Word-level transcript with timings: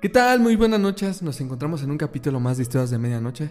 ¿Qué 0.00 0.08
tal? 0.08 0.40
Muy 0.40 0.56
buenas 0.56 0.80
noches. 0.80 1.20
Nos 1.20 1.42
encontramos 1.42 1.82
en 1.82 1.90
un 1.90 1.98
capítulo 1.98 2.40
más 2.40 2.56
de 2.56 2.62
Historias 2.62 2.88
de 2.88 2.96
Medianoche. 2.96 3.50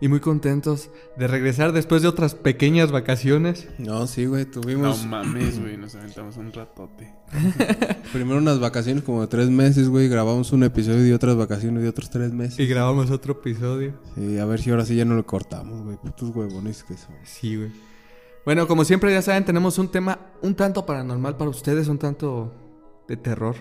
Y 0.00 0.08
muy 0.08 0.20
contentos 0.20 0.88
de 1.18 1.28
regresar 1.28 1.72
después 1.72 2.00
de 2.00 2.08
otras 2.08 2.34
pequeñas 2.34 2.90
vacaciones. 2.90 3.68
No, 3.76 4.06
sí, 4.06 4.24
güey, 4.24 4.46
No 4.46 4.50
tuvimos 4.50 5.04
mames, 5.04 5.60
güey, 5.60 5.76
nos 5.76 5.94
aventamos 5.94 6.38
un 6.38 6.54
ratote. 6.54 7.12
primero 8.14 8.38
unas 8.38 8.58
vacaciones 8.60 9.04
como 9.04 9.20
de 9.20 9.26
tres 9.26 9.50
meses, 9.50 9.90
güey, 9.90 10.08
grabamos 10.08 10.52
un 10.52 10.64
episodio 10.64 11.06
y 11.06 11.12
otras 11.12 11.36
vacaciones 11.36 11.82
de 11.82 11.90
otros 11.90 12.08
tres 12.08 12.32
meses. 12.32 12.58
Y 12.58 12.66
grabamos 12.66 13.10
otro 13.10 13.34
episodio. 13.34 13.92
Sí, 14.14 14.38
a 14.38 14.46
ver 14.46 14.62
si 14.62 14.70
ahora 14.70 14.86
sí 14.86 14.96
ya 14.96 15.04
no 15.04 15.16
lo 15.16 15.26
cortamos, 15.26 15.82
güey, 15.82 15.98
putos 15.98 16.34
huevones 16.34 16.82
que 16.82 16.96
son. 16.96 17.14
Sí, 17.24 17.56
güey. 17.56 17.70
Bueno, 18.46 18.66
como 18.66 18.86
siempre 18.86 19.12
ya 19.12 19.20
saben, 19.20 19.44
tenemos 19.44 19.76
un 19.76 19.88
tema 19.88 20.18
un 20.40 20.54
tanto 20.54 20.86
paranormal 20.86 21.36
para 21.36 21.50
ustedes, 21.50 21.88
un 21.88 21.98
tanto 21.98 22.54
de 23.06 23.18
terror. 23.18 23.56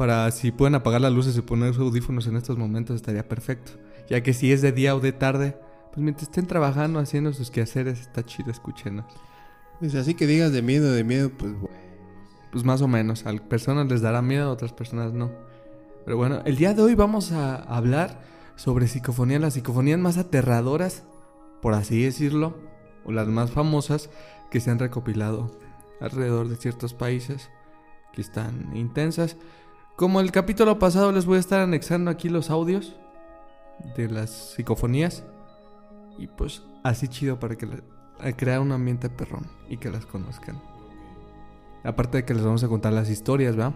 Para 0.00 0.30
si 0.30 0.50
pueden 0.50 0.74
apagar 0.74 1.02
las 1.02 1.12
luces 1.12 1.36
y 1.36 1.42
poner 1.42 1.74
sus 1.74 1.82
audífonos 1.82 2.26
en 2.26 2.34
estos 2.34 2.56
momentos 2.56 2.96
estaría 2.96 3.28
perfecto. 3.28 3.72
Ya 4.08 4.22
que 4.22 4.32
si 4.32 4.50
es 4.50 4.62
de 4.62 4.72
día 4.72 4.96
o 4.96 5.00
de 5.00 5.12
tarde, 5.12 5.58
pues 5.92 6.02
mientras 6.02 6.22
estén 6.22 6.46
trabajando, 6.46 7.00
haciendo 7.00 7.34
sus 7.34 7.50
quehaceres, 7.50 8.00
está 8.00 8.24
chido 8.24 8.50
escúchenos. 8.50 9.04
Pues 9.78 9.94
así 9.94 10.14
que 10.14 10.26
digas 10.26 10.52
de 10.52 10.62
miedo, 10.62 10.90
de 10.90 11.04
miedo, 11.04 11.28
pues, 11.36 11.52
güey. 11.52 11.74
Pues 12.50 12.64
más 12.64 12.80
o 12.80 12.88
menos. 12.88 13.26
A 13.26 13.34
personas 13.34 13.88
les 13.88 14.00
dará 14.00 14.22
miedo, 14.22 14.48
a 14.48 14.52
otras 14.52 14.72
personas 14.72 15.12
no. 15.12 15.32
Pero 16.06 16.16
bueno, 16.16 16.40
el 16.46 16.56
día 16.56 16.72
de 16.72 16.80
hoy 16.80 16.94
vamos 16.94 17.32
a 17.32 17.56
hablar 17.56 18.22
sobre 18.56 18.88
psicofonía, 18.88 19.38
las 19.38 19.52
psicofonías 19.52 19.98
más 19.98 20.16
aterradoras, 20.16 21.02
por 21.60 21.74
así 21.74 22.02
decirlo, 22.02 22.56
o 23.04 23.12
las 23.12 23.28
más 23.28 23.50
famosas 23.50 24.08
que 24.50 24.60
se 24.60 24.70
han 24.70 24.78
recopilado 24.78 25.50
alrededor 26.00 26.48
de 26.48 26.56
ciertos 26.56 26.94
países 26.94 27.50
que 28.14 28.22
están 28.22 28.74
intensas. 28.74 29.36
Como 30.00 30.22
el 30.22 30.32
capítulo 30.32 30.78
pasado 30.78 31.12
les 31.12 31.26
voy 31.26 31.36
a 31.36 31.40
estar 31.40 31.60
anexando 31.60 32.10
aquí 32.10 32.30
los 32.30 32.48
audios 32.48 32.96
de 33.94 34.08
las 34.08 34.30
psicofonías 34.30 35.24
y 36.18 36.26
pues 36.26 36.62
así 36.82 37.06
chido 37.06 37.38
para 37.38 37.54
que 37.56 37.66
le- 37.66 37.82
a 38.18 38.32
crear 38.32 38.60
un 38.60 38.72
ambiente 38.72 39.10
perrón 39.10 39.46
y 39.68 39.76
que 39.76 39.90
las 39.90 40.06
conozcan. 40.06 40.58
Aparte 41.84 42.16
de 42.16 42.24
que 42.24 42.32
les 42.32 42.42
vamos 42.42 42.64
a 42.64 42.68
contar 42.68 42.94
las 42.94 43.10
historias, 43.10 43.58
¿va? 43.60 43.74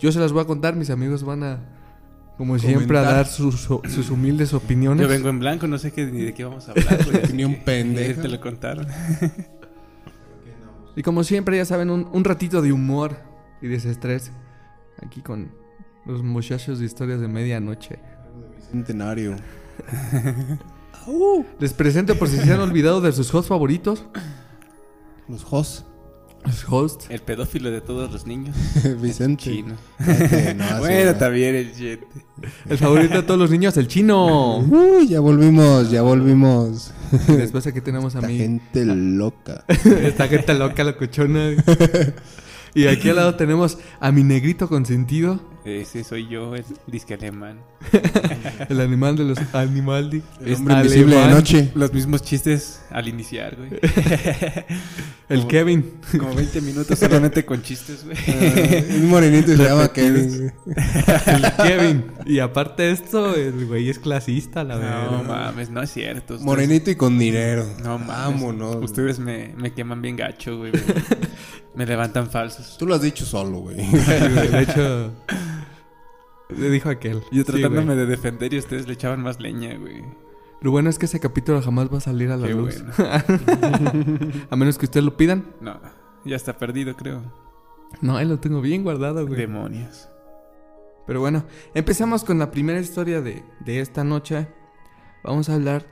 Yo 0.00 0.10
se 0.10 0.18
las 0.18 0.32
voy 0.32 0.42
a 0.42 0.46
contar, 0.46 0.74
mis 0.74 0.90
amigos 0.90 1.22
van 1.22 1.44
a, 1.44 1.60
como 2.36 2.58
siempre, 2.58 2.98
a 2.98 3.02
dar 3.02 3.26
sus, 3.28 3.60
sus 3.60 4.10
humildes 4.10 4.54
opiniones. 4.54 5.00
Yo 5.06 5.08
vengo 5.08 5.28
en 5.28 5.38
blanco, 5.38 5.68
no 5.68 5.78
sé 5.78 5.92
qué, 5.92 6.06
ni 6.06 6.22
de 6.22 6.34
qué 6.34 6.44
vamos 6.44 6.66
a 6.68 6.72
hablar, 6.72 6.98
Ni 7.34 7.44
un 7.44 7.62
pendejo. 7.62 8.20
Te 8.22 8.28
lo 8.28 8.40
contaron. 8.40 8.88
Y 10.96 11.02
como 11.02 11.22
siempre, 11.22 11.56
ya 11.56 11.64
saben, 11.64 11.88
un, 11.88 12.08
un 12.12 12.24
ratito 12.24 12.60
de 12.62 12.72
humor 12.72 13.16
y 13.62 13.68
desestrés 13.68 14.32
aquí 15.00 15.20
con 15.22 15.50
los 16.06 16.22
muchachos 16.22 16.78
de 16.78 16.86
historias 16.86 17.20
de 17.20 17.28
medianoche. 17.28 17.98
Centenario. 18.70 19.36
Les 21.58 21.72
presento 21.72 22.16
por 22.18 22.28
si 22.28 22.36
se 22.38 22.52
han 22.52 22.60
olvidado 22.60 23.00
de 23.00 23.12
sus 23.12 23.32
hosts 23.34 23.48
favoritos. 23.48 24.04
Los 25.28 25.44
Jos. 25.44 25.84
Los 26.44 26.64
hosts. 26.68 27.06
El 27.08 27.20
pedófilo 27.22 27.70
de 27.70 27.80
todos 27.80 28.10
los 28.10 28.26
niños. 28.26 28.56
Vicente. 29.00 29.44
Chino. 29.44 29.76
No, 30.56 30.78
bueno, 30.80 31.12
no. 31.12 31.18
también 31.18 31.54
el 31.54 31.72
jet. 31.72 32.00
El 32.68 32.78
favorito 32.78 33.14
de 33.14 33.22
todos 33.22 33.38
los 33.38 33.50
niños, 33.50 33.76
el 33.76 33.86
chino. 33.86 34.58
Uy, 34.68 35.06
ya 35.08 35.20
volvimos, 35.20 35.90
ya 35.90 36.02
volvimos. 36.02 36.92
Y 37.28 37.32
después 37.32 37.64
aquí 37.66 37.80
tenemos 37.80 38.16
a 38.16 38.20
La 38.22 38.28
mí. 38.28 38.38
gente 38.38 38.84
loca. 38.84 39.64
Esta 39.68 40.26
gente 40.28 40.54
loca, 40.54 40.82
locochona. 40.82 41.50
Y 42.74 42.86
aquí 42.86 43.10
al 43.10 43.16
lado 43.16 43.34
tenemos 43.34 43.78
a 44.00 44.10
mi 44.12 44.24
negrito 44.24 44.68
consentido. 44.68 45.40
Ese 45.64 46.02
soy 46.02 46.26
yo, 46.26 46.56
el 46.56 46.64
disque 46.88 47.14
alemán. 47.14 47.60
El 48.68 48.80
animal 48.80 49.14
de 49.16 49.24
los 49.24 49.38
animaldi. 49.52 50.20
El 50.44 50.54
hombre 50.54 50.74
invisible 50.74 51.14
de 51.16 51.28
noche. 51.28 51.70
Los 51.76 51.92
mismos 51.92 52.22
chistes 52.22 52.80
al 52.90 53.06
iniciar, 53.06 53.56
güey. 53.56 53.70
El 55.28 55.46
Kevin. 55.46 55.92
Como 56.18 56.34
20 56.34 56.60
minutos 56.62 56.98
solamente 56.98 57.44
con 57.44 57.62
chistes, 57.62 58.04
güey. 58.04 58.16
Ah, 58.28 58.82
un 58.96 59.08
morenito 59.08 59.52
y 59.52 59.56
se 59.56 59.64
llama 59.64 59.92
Kevin. 59.92 60.52
El 60.66 61.52
Kevin. 61.64 62.04
Y 62.26 62.38
aparte 62.40 62.82
de 62.84 62.90
esto, 62.90 63.34
el 63.36 63.66
güey 63.66 63.88
es 63.88 63.98
clasista, 64.00 64.64
la 64.64 64.74
No 64.74 64.80
verdad. 64.80 65.22
mames, 65.24 65.70
no 65.70 65.80
es 65.80 65.90
cierto. 65.92 66.34
ustedes- 66.34 66.42
Morenito 66.44 66.90
y 66.90 66.96
con 66.96 67.16
dinero. 67.18 67.64
No 67.84 67.98
mames. 67.98 68.08
Vámonos. 68.40 68.76
Ustedes 68.82 69.20
me, 69.20 69.54
me 69.56 69.72
queman 69.72 70.02
bien 70.02 70.16
gacho, 70.16 70.58
güey. 70.58 70.72
Me 71.74 71.86
levantan 71.86 72.28
falsos. 72.28 72.76
Tú 72.78 72.86
lo 72.86 72.94
has 72.94 73.02
dicho 73.02 73.24
solo, 73.24 73.58
güey. 73.60 73.76
De 73.76 74.60
hecho, 74.62 75.12
le 76.48 76.70
dijo 76.70 76.88
aquel. 76.90 77.22
Yo 77.32 77.44
tratándome 77.44 77.94
de 77.94 78.06
defender 78.06 78.52
y 78.52 78.58
ustedes 78.58 78.86
le 78.86 78.94
echaban 78.94 79.22
más 79.22 79.40
leña, 79.40 79.76
güey. 79.76 80.04
Lo 80.60 80.70
bueno 80.70 80.90
es 80.90 80.98
que 80.98 81.06
ese 81.06 81.18
capítulo 81.18 81.60
jamás 81.60 81.92
va 81.92 81.98
a 81.98 82.00
salir 82.00 82.30
a 82.30 82.36
la 82.36 82.46
Qué 82.46 82.54
luz. 82.54 82.82
bueno. 82.96 83.12
a 84.50 84.56
menos 84.56 84.78
que 84.78 84.84
ustedes 84.86 85.04
lo 85.04 85.16
pidan. 85.16 85.44
No, 85.60 85.80
ya 86.24 86.36
está 86.36 86.56
perdido, 86.56 86.96
creo. 86.96 87.22
No, 88.00 88.16
ahí 88.16 88.26
lo 88.26 88.38
tengo 88.38 88.60
bien 88.60 88.84
guardado, 88.84 89.26
güey. 89.26 89.40
Demonios. 89.40 90.08
Pero 91.06 91.20
bueno, 91.20 91.44
empezamos 91.74 92.22
con 92.22 92.38
la 92.38 92.50
primera 92.52 92.78
historia 92.78 93.20
de, 93.20 93.42
de 93.60 93.80
esta 93.80 94.04
noche. 94.04 94.46
Vamos 95.24 95.48
a 95.48 95.54
hablar 95.54 95.84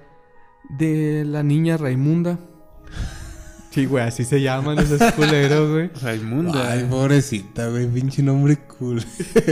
de 0.68 1.24
la 1.26 1.42
niña 1.42 1.76
Raimunda. 1.76 2.38
Sí, 3.70 3.86
güey, 3.86 4.04
así 4.04 4.24
se 4.24 4.40
llaman 4.40 4.78
esos 4.78 5.00
culeros, 5.12 5.70
güey. 5.70 5.90
Raimunda. 6.02 6.72
Ay, 6.72 6.86
pobrecita, 6.90 7.68
güey. 7.68 7.86
Pinche 7.86 8.22
nombre 8.22 8.58
cool. 8.78 9.02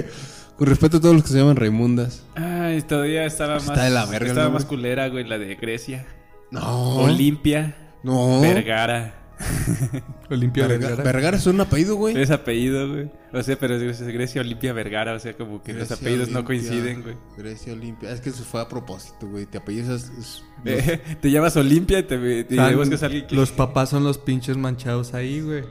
Con 0.57 0.67
respeto 0.67 0.97
a 0.97 1.01
todos 1.01 1.15
los 1.15 1.23
que 1.25 1.31
se 1.31 1.39
llaman 1.39 1.55
Raimundas. 1.57 2.25
Ay, 2.35 2.83
todavía 2.83 3.25
estaba 3.25 3.59
Está 3.59 3.75
más. 3.75 3.85
de 3.85 3.91
la 3.91 4.07
verga, 4.07 4.27
Estaba 4.29 4.49
¿no, 4.49 4.55
más 4.55 4.65
güey? 4.65 4.77
culera, 4.77 5.09
güey, 5.09 5.25
la 5.25 5.39
de 5.39 5.55
Grecia. 5.55 6.05
No. 6.51 6.97
Olimpia. 6.97 7.77
No. 8.03 8.41
Vergara. 8.41 9.15
Olimpia 10.31 10.67
Verga- 10.67 10.89
Vergara. 10.89 11.03
Vergara 11.13 11.37
es 11.37 11.47
un 11.47 11.61
apellido, 11.61 11.97
güey. 11.97 12.21
Es 12.21 12.31
apellido, 12.31 12.89
güey. 12.89 13.11
O 13.33 13.43
sea, 13.43 13.59
pero 13.59 13.77
es 13.77 14.01
Grecia, 14.03 14.41
Olimpia, 14.41 14.73
Vergara. 14.73 15.15
O 15.15 15.19
sea, 15.19 15.37
como 15.37 15.63
que 15.63 15.73
los 15.73 15.91
apellidos 15.91 16.29
no 16.31 16.45
coinciden, 16.45 17.03
güey. 17.03 17.15
Grecia 17.37 17.73
Olimpia. 17.73 18.11
Es 18.13 18.21
que 18.21 18.31
eso 18.31 18.45
fue 18.45 18.61
a 18.61 18.69
propósito, 18.69 19.27
güey. 19.29 19.47
Te 19.47 19.59
apellidas. 19.59 20.11
es- 20.19 20.43
Eh, 20.65 21.01
te 21.21 21.31
llamas 21.31 21.57
Olimpia 21.57 22.01
y 22.01 22.03
te, 22.05 22.19
te 22.19 22.41
Están- 22.55 22.77
buscas 22.77 23.03
a 23.03 23.07
alguien 23.07 23.27
que. 23.27 23.35
Los 23.37 23.53
papás 23.53 23.91
son 23.91 24.05
los 24.05 24.19
pinches 24.19 24.57
manchados 24.57 25.15
ahí, 25.15 25.41
güey. 25.41 25.65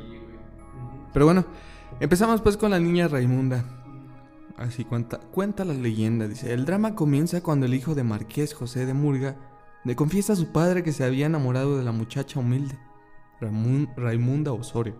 Pero 1.14 1.26
bueno, 1.26 1.46
empezamos 2.00 2.42
pues 2.42 2.58
con 2.58 2.72
la 2.72 2.80
niña 2.80 3.08
Raimunda. 3.08 3.64
Así 4.58 4.86
cuenta, 4.86 5.20
cuenta 5.20 5.66
la 5.66 5.74
leyenda, 5.76 6.28
dice. 6.28 6.52
El 6.54 6.66
drama 6.66 6.96
comienza 6.96 7.42
cuando 7.42 7.68
el 7.68 7.74
hijo 7.76 7.94
de 7.94 8.04
Marqués 8.04 8.54
José 8.56 8.86
de 8.88 8.94
Murga 8.96 9.36
le 9.84 9.96
confiesa 9.96 10.34
a 10.34 10.36
su 10.36 10.52
padre 10.52 10.82
que 10.84 10.92
se 10.94 11.04
había 11.04 11.28
enamorado 11.28 11.78
de 11.78 11.84
la 11.84 11.92
muchacha 11.92 12.40
humilde, 12.40 12.78
Raimunda 13.40 14.52
Osorio. 14.54 14.96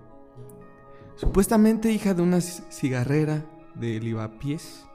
Supuestamente 1.16 1.92
hija 1.92 2.14
de 2.14 2.22
una 2.22 2.38
ci- 2.38 2.64
cigarrera 2.72 3.46
de 3.76 4.00
Livapiés. 4.00 4.86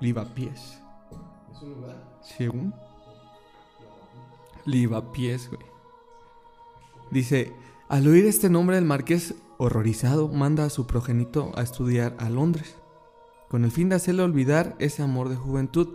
Livapiés. 0.00 0.80
¿Es 1.52 1.62
un 1.62 1.70
lugar? 1.74 2.18
Según. 2.20 2.74
Livapiés, 4.64 5.48
güey. 5.48 5.62
Dice, 7.10 7.52
al 7.88 8.06
oír 8.06 8.26
este 8.26 8.48
nombre 8.50 8.78
el 8.78 8.84
marqués, 8.84 9.34
horrorizado, 9.58 10.28
manda 10.28 10.64
a 10.64 10.70
su 10.70 10.86
progenito 10.86 11.52
a 11.56 11.62
estudiar 11.62 12.16
a 12.18 12.28
Londres, 12.30 12.76
con 13.48 13.64
el 13.64 13.70
fin 13.70 13.88
de 13.88 13.96
hacerle 13.96 14.22
olvidar 14.22 14.76
ese 14.78 15.02
amor 15.02 15.28
de 15.28 15.36
juventud. 15.36 15.88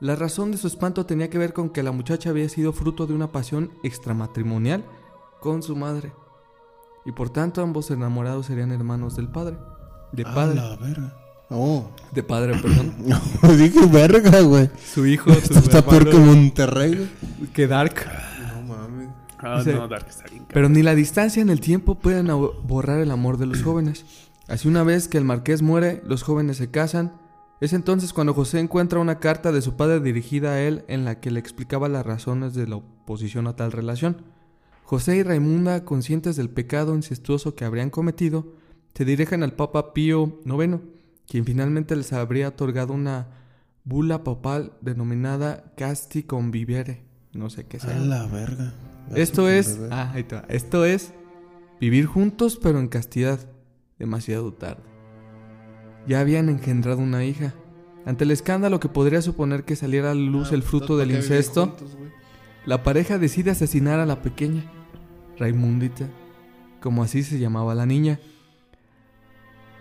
La 0.00 0.14
razón 0.16 0.50
de 0.50 0.58
su 0.58 0.66
espanto 0.66 1.06
tenía 1.06 1.30
que 1.30 1.38
ver 1.38 1.52
con 1.52 1.70
que 1.70 1.82
la 1.82 1.92
muchacha 1.92 2.30
había 2.30 2.48
sido 2.48 2.72
fruto 2.72 3.06
de 3.06 3.14
una 3.14 3.32
pasión 3.32 3.70
extramatrimonial 3.82 4.84
con 5.40 5.62
su 5.62 5.76
madre. 5.76 6.12
Y 7.04 7.12
por 7.12 7.30
tanto 7.30 7.62
ambos 7.62 7.90
enamorados 7.90 8.46
serían 8.46 8.72
hermanos 8.72 9.16
del 9.16 9.28
padre. 9.28 9.56
De 10.12 10.24
A 10.24 10.34
padre. 10.34 10.56
la 10.56 10.76
verga. 10.76 11.14
Oh. 11.50 11.88
De 12.12 12.22
padre, 12.22 12.54
perdón. 12.60 12.94
No, 13.06 13.20
dije 13.56 13.86
verga, 13.86 14.40
güey. 14.40 14.70
Su 14.84 15.06
hijo, 15.06 15.30
Esto 15.30 15.58
está 15.60 15.82
peor 15.82 16.10
que 16.10 16.16
Monterrey, 16.18 17.10
que 17.52 17.66
Dark. 17.68 17.94
No 18.56 18.62
mames. 18.74 19.08
Ah, 19.38 19.58
Dice, 19.58 19.74
no, 19.74 19.86
Dark 19.86 20.06
está 20.08 20.24
bien 20.24 20.38
cabrón. 20.44 20.48
Pero 20.52 20.68
ni 20.68 20.82
la 20.82 20.94
distancia 20.96 21.44
ni 21.44 21.52
el 21.52 21.60
tiempo 21.60 21.94
pueden 21.96 22.26
borrar 22.64 22.98
el 23.00 23.10
amor 23.12 23.36
de 23.38 23.46
los 23.46 23.62
jóvenes. 23.64 24.04
Así 24.48 24.66
una 24.66 24.82
vez 24.82 25.06
que 25.08 25.18
el 25.18 25.24
marqués 25.24 25.62
muere, 25.62 26.02
los 26.04 26.22
jóvenes 26.24 26.56
se 26.56 26.70
casan. 26.70 27.12
Es 27.60 27.72
entonces 27.72 28.12
cuando 28.12 28.34
José 28.34 28.58
encuentra 28.60 28.98
una 29.00 29.18
carta 29.18 29.50
de 29.52 29.62
su 29.62 29.76
padre 29.76 30.00
dirigida 30.00 30.50
a 30.52 30.60
él 30.60 30.84
en 30.88 31.04
la 31.04 31.20
que 31.20 31.30
le 31.30 31.40
explicaba 31.40 31.88
las 31.88 32.04
razones 32.04 32.54
de 32.54 32.66
la 32.66 32.76
oposición 32.76 33.46
a 33.46 33.56
tal 33.56 33.72
relación. 33.72 34.22
José 34.86 35.16
y 35.16 35.24
Raimunda, 35.24 35.84
conscientes 35.84 36.36
del 36.36 36.48
pecado 36.48 36.94
incestuoso 36.94 37.56
que 37.56 37.64
habrían 37.64 37.90
cometido, 37.90 38.54
se 38.94 39.04
dirigen 39.04 39.42
al 39.42 39.52
Papa 39.52 39.92
Pío 39.92 40.38
IX, 40.44 40.78
quien 41.26 41.44
finalmente 41.44 41.96
les 41.96 42.12
habría 42.12 42.46
otorgado 42.46 42.94
una 42.94 43.26
bula 43.82 44.22
papal 44.22 44.74
denominada 44.82 45.72
Casti 45.76 46.22
Convivere. 46.22 47.02
No 47.32 47.50
sé 47.50 47.66
qué 47.66 47.80
sea. 47.80 47.96
A 47.96 47.98
la 47.98 48.26
verga. 48.26 48.74
Esto 49.16 49.48
es, 49.48 49.80
ah, 49.90 50.12
ahí 50.14 50.22
te 50.22 50.36
va. 50.36 50.44
Esto 50.48 50.84
es 50.84 51.12
vivir 51.80 52.06
juntos 52.06 52.56
pero 52.62 52.78
en 52.78 52.86
castidad. 52.86 53.40
Demasiado 53.98 54.52
tarde. 54.52 54.84
Ya 56.06 56.20
habían 56.20 56.48
engendrado 56.48 56.98
una 56.98 57.24
hija. 57.24 57.54
Ante 58.04 58.22
el 58.22 58.30
escándalo 58.30 58.78
que 58.78 58.88
podría 58.88 59.20
suponer 59.20 59.64
que 59.64 59.74
saliera 59.74 60.12
a 60.12 60.14
la 60.14 60.20
luz 60.20 60.52
Ah, 60.52 60.54
el 60.54 60.60
pues, 60.60 60.70
fruto 60.70 60.96
del 60.96 61.08
¿para 61.08 61.18
qué 61.18 61.26
vivir 61.26 61.38
incesto, 61.38 61.66
juntos? 61.66 61.96
La 62.66 62.82
pareja 62.82 63.18
decide 63.18 63.52
asesinar 63.52 64.00
a 64.00 64.06
la 64.06 64.22
pequeña, 64.22 64.64
Raimundita, 65.38 66.08
como 66.80 67.02
así 67.02 67.22
se 67.22 67.38
llamaba 67.38 67.74
la 67.74 67.86
niña. 67.86 68.18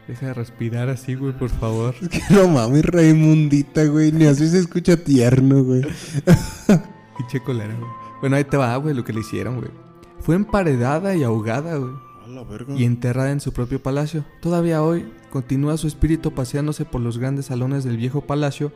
Deja 0.08 0.28
de 0.28 0.34
respirar 0.36 0.90
así, 0.90 1.16
güey, 1.16 1.34
por 1.34 1.50
favor. 1.50 1.96
Es 2.02 2.10
que 2.10 2.22
no 2.30 2.48
mames, 2.48 2.86
Raimundita, 2.86 3.86
güey. 3.86 4.12
Ni 4.12 4.26
así 4.26 4.48
se 4.48 4.60
escucha 4.60 4.98
tierno, 4.98 5.64
güey. 5.64 5.82
Pinche 7.18 7.40
colera, 7.44 7.74
güey. 7.74 7.90
Bueno, 8.22 8.36
ahí 8.36 8.44
te 8.44 8.56
va, 8.58 8.76
güey, 8.78 8.94
lo 8.94 9.04
que 9.04 9.14
le 9.14 9.22
hicieron, 9.22 9.58
güey. 9.58 9.72
Fue 10.20 10.36
emparedada 10.36 11.16
y 11.16 11.24
ahogada, 11.24 11.78
güey. 11.78 11.94
A 12.24 12.28
la 12.28 12.44
verga. 12.44 12.76
y 12.76 12.86
enterrada 12.86 13.32
en 13.32 13.40
su 13.40 13.52
propio 13.52 13.82
palacio. 13.82 14.26
Todavía 14.42 14.82
hoy 14.84 15.12
continúa 15.32 15.78
su 15.78 15.88
espíritu 15.88 16.34
paseándose 16.34 16.86
por 16.86 17.02
los 17.02 17.18
grandes 17.18 17.48
salones 17.48 17.84
del 17.84 17.98
viejo 17.98 18.22
palacio, 18.22 18.72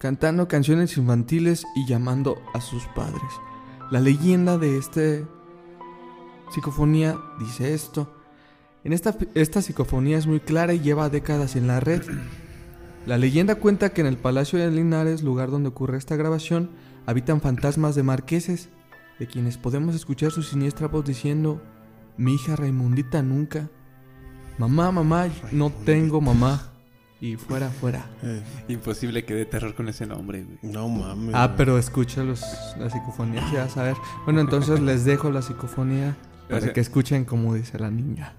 cantando 0.00 0.48
canciones 0.48 0.96
infantiles 0.96 1.66
y 1.76 1.86
llamando 1.86 2.42
a 2.54 2.62
sus 2.62 2.86
padres. 2.86 3.30
La 3.90 4.00
leyenda 4.00 4.56
de 4.56 4.78
este 4.78 5.26
psicofonía 6.50 7.18
dice 7.38 7.74
esto. 7.74 8.10
En 8.82 8.94
esta, 8.94 9.14
esta 9.34 9.60
psicofonía 9.60 10.16
es 10.16 10.26
muy 10.26 10.40
clara 10.40 10.72
y 10.72 10.80
lleva 10.80 11.10
décadas 11.10 11.54
en 11.54 11.66
la 11.66 11.80
red. 11.80 12.02
La 13.04 13.18
leyenda 13.18 13.56
cuenta 13.56 13.90
que 13.90 14.00
en 14.00 14.06
el 14.06 14.16
Palacio 14.16 14.58
de 14.58 14.70
Linares, 14.70 15.22
lugar 15.22 15.50
donde 15.50 15.68
ocurre 15.68 15.98
esta 15.98 16.16
grabación, 16.16 16.70
habitan 17.04 17.42
fantasmas 17.42 17.94
de 17.94 18.02
marqueses, 18.02 18.70
de 19.18 19.26
quienes 19.26 19.58
podemos 19.58 19.94
escuchar 19.94 20.30
su 20.30 20.42
siniestra 20.42 20.88
voz 20.88 21.04
diciendo 21.04 21.60
mi 22.16 22.36
hija 22.36 22.56
Raimundita 22.56 23.22
nunca. 23.22 23.68
Mamá, 24.56 24.92
mamá, 24.92 25.28
no 25.52 25.70
tengo 25.70 26.22
mamá. 26.22 26.72
Y 27.20 27.36
fuera, 27.36 27.68
fuera. 27.68 28.06
Eh, 28.22 28.42
Imposible 28.68 29.24
que 29.24 29.34
dé 29.34 29.44
terror 29.44 29.74
con 29.74 29.88
ese 29.88 30.06
nombre, 30.06 30.42
güey. 30.42 30.58
no 30.62 30.88
mames. 30.88 31.34
Ah, 31.34 31.46
güey. 31.46 31.56
pero 31.58 31.78
escucha 31.78 32.24
los, 32.24 32.42
la 32.78 32.88
psicofonía, 32.88 33.42
ya 33.52 33.64
vas 33.64 33.76
a 33.76 33.82
ver. 33.82 33.96
Bueno, 34.24 34.40
entonces 34.40 34.80
les 34.80 35.04
dejo 35.04 35.30
la 35.30 35.42
psicofonía 35.42 36.16
para 36.48 36.72
que 36.72 36.80
escuchen 36.80 37.24
como 37.24 37.54
dice 37.54 37.78
la 37.78 37.90
niña. 37.90 38.32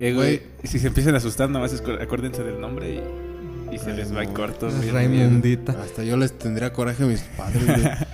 Eh, 0.00 0.12
güey, 0.12 0.36
Güey. 0.38 0.42
si 0.64 0.78
se 0.78 0.88
empiezan 0.88 1.14
a 1.14 1.18
asustar, 1.18 1.48
nomás 1.50 1.72
acuérdense 2.00 2.42
del 2.42 2.60
nombre 2.60 2.94
y, 3.70 3.74
y 3.74 3.78
se 3.78 3.92
les 3.94 4.14
va 4.14 4.22
en 4.22 4.32
corto. 4.32 4.68
Raimundita. 4.92 5.72
Hasta 5.72 6.02
yo 6.04 6.16
les 6.16 6.36
tendría 6.38 6.72
coraje 6.72 7.02
a 7.04 7.06
mis 7.06 7.20
padres, 7.22 7.64
güey. 7.66 7.82